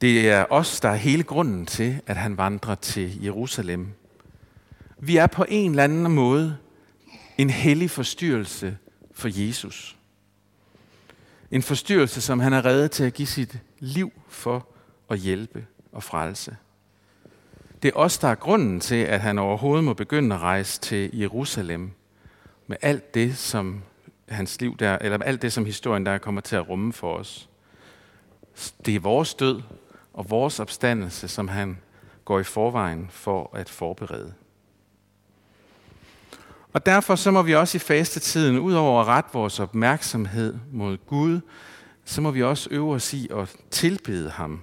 Det 0.00 0.30
er 0.30 0.46
os, 0.50 0.80
der 0.80 0.88
er 0.88 0.94
hele 0.94 1.22
grunden 1.22 1.66
til, 1.66 2.00
at 2.06 2.16
han 2.16 2.36
vandrer 2.36 2.74
til 2.74 3.22
Jerusalem. 3.22 3.88
Vi 4.98 5.16
er 5.16 5.26
på 5.26 5.44
en 5.48 5.70
eller 5.70 5.84
anden 5.84 6.12
måde 6.12 6.56
en 7.38 7.50
hellig 7.50 7.90
forstyrrelse 7.90 8.78
for 9.12 9.28
Jesus. 9.46 9.96
En 11.50 11.62
forstyrrelse, 11.62 12.20
som 12.20 12.40
han 12.40 12.52
er 12.52 12.64
reddet 12.64 12.90
til 12.90 13.04
at 13.04 13.14
give 13.14 13.28
sit 13.28 13.58
liv 13.78 14.12
for 14.28 14.68
at 15.10 15.18
hjælpe 15.18 15.66
og 15.92 16.02
frelse. 16.02 16.56
Det 17.82 17.88
er 17.88 17.96
os, 17.96 18.18
der 18.18 18.28
er 18.28 18.34
grunden 18.34 18.80
til, 18.80 18.94
at 18.94 19.20
han 19.20 19.38
overhovedet 19.38 19.84
må 19.84 19.94
begynde 19.94 20.34
at 20.34 20.40
rejse 20.40 20.80
til 20.80 21.10
Jerusalem 21.18 21.90
med 22.66 22.76
alt 22.82 23.14
det, 23.14 23.36
som 23.36 23.82
hans 24.28 24.60
liv 24.60 24.76
der, 24.76 24.98
eller 25.00 25.18
alt 25.18 25.42
det, 25.42 25.52
som 25.52 25.64
historien 25.64 26.06
der 26.06 26.18
kommer 26.18 26.40
til 26.40 26.56
at 26.56 26.68
rumme 26.68 26.92
for 26.92 27.14
os. 27.14 27.48
Det 28.86 28.96
er 28.96 29.00
vores 29.00 29.34
død 29.34 29.62
og 30.14 30.30
vores 30.30 30.60
opstandelse, 30.60 31.28
som 31.28 31.48
han 31.48 31.78
går 32.24 32.40
i 32.40 32.44
forvejen 32.44 33.08
for 33.10 33.50
at 33.56 33.68
forberede. 33.68 34.34
Og 36.72 36.86
derfor 36.86 37.14
så 37.14 37.30
må 37.30 37.42
vi 37.42 37.54
også 37.54 37.76
i 37.76 37.78
fastetiden, 37.78 38.58
ud 38.58 38.72
over 38.72 39.00
at 39.00 39.06
rette 39.06 39.30
vores 39.32 39.60
opmærksomhed 39.60 40.58
mod 40.72 40.96
Gud, 41.06 41.40
så 42.04 42.20
må 42.20 42.30
vi 42.30 42.42
også 42.42 42.68
øve 42.72 42.94
os 42.94 43.14
i 43.14 43.28
at 43.30 43.56
tilbede 43.70 44.30
ham. 44.30 44.62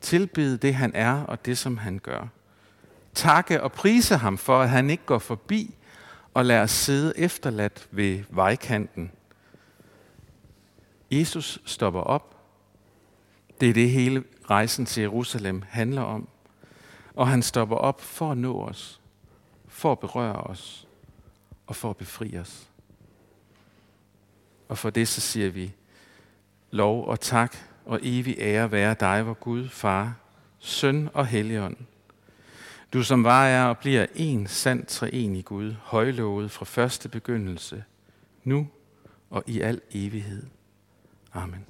Tilbede 0.00 0.56
det, 0.56 0.74
han 0.74 0.90
er, 0.94 1.22
og 1.22 1.46
det, 1.46 1.58
som 1.58 1.78
han 1.78 1.98
gør. 1.98 2.28
Takke 3.16 3.62
og 3.62 3.72
prise 3.72 4.16
ham 4.16 4.38
for, 4.38 4.60
at 4.60 4.70
han 4.70 4.90
ikke 4.90 5.06
går 5.06 5.18
forbi 5.18 5.74
og 6.34 6.44
lader 6.44 6.62
os 6.62 6.70
sidde 6.70 7.12
efterladt 7.16 7.88
ved 7.90 8.24
vejkanten. 8.30 9.12
Jesus 11.10 11.58
stopper 11.64 12.00
op. 12.00 12.36
Det 13.60 13.68
er 13.68 13.72
det 13.72 13.90
hele 13.90 14.24
rejsen 14.50 14.86
til 14.86 15.00
Jerusalem 15.00 15.62
handler 15.68 16.02
om. 16.02 16.28
Og 17.14 17.28
han 17.28 17.42
stopper 17.42 17.76
op 17.76 18.00
for 18.00 18.32
at 18.32 18.38
nå 18.38 18.60
os, 18.60 19.00
for 19.68 19.92
at 19.92 19.98
berøre 19.98 20.40
os 20.40 20.88
og 21.66 21.76
for 21.76 21.90
at 21.90 21.96
befri 21.96 22.38
os. 22.38 22.68
Og 24.68 24.78
for 24.78 24.90
det 24.90 25.08
så 25.08 25.20
siger 25.20 25.50
vi, 25.50 25.72
lov 26.70 27.06
og 27.06 27.20
tak 27.20 27.56
og 27.84 28.00
evig 28.02 28.36
ære 28.38 28.70
være 28.70 28.96
dig, 29.00 29.26
vor 29.26 29.34
Gud, 29.34 29.68
Far, 29.68 30.14
Søn 30.58 31.08
og 31.14 31.26
Helligånd. 31.26 31.76
Du 32.92 33.02
som 33.02 33.24
var 33.24 33.46
er 33.46 33.64
og 33.64 33.78
bliver 33.78 34.06
en 34.14 34.46
sand 34.46 34.86
treenig 34.86 35.44
Gud, 35.44 35.74
højlovet 35.82 36.50
fra 36.50 36.64
første 36.64 37.08
begyndelse, 37.08 37.84
nu 38.44 38.68
og 39.30 39.42
i 39.46 39.60
al 39.60 39.80
evighed. 39.92 40.42
Amen. 41.32 41.66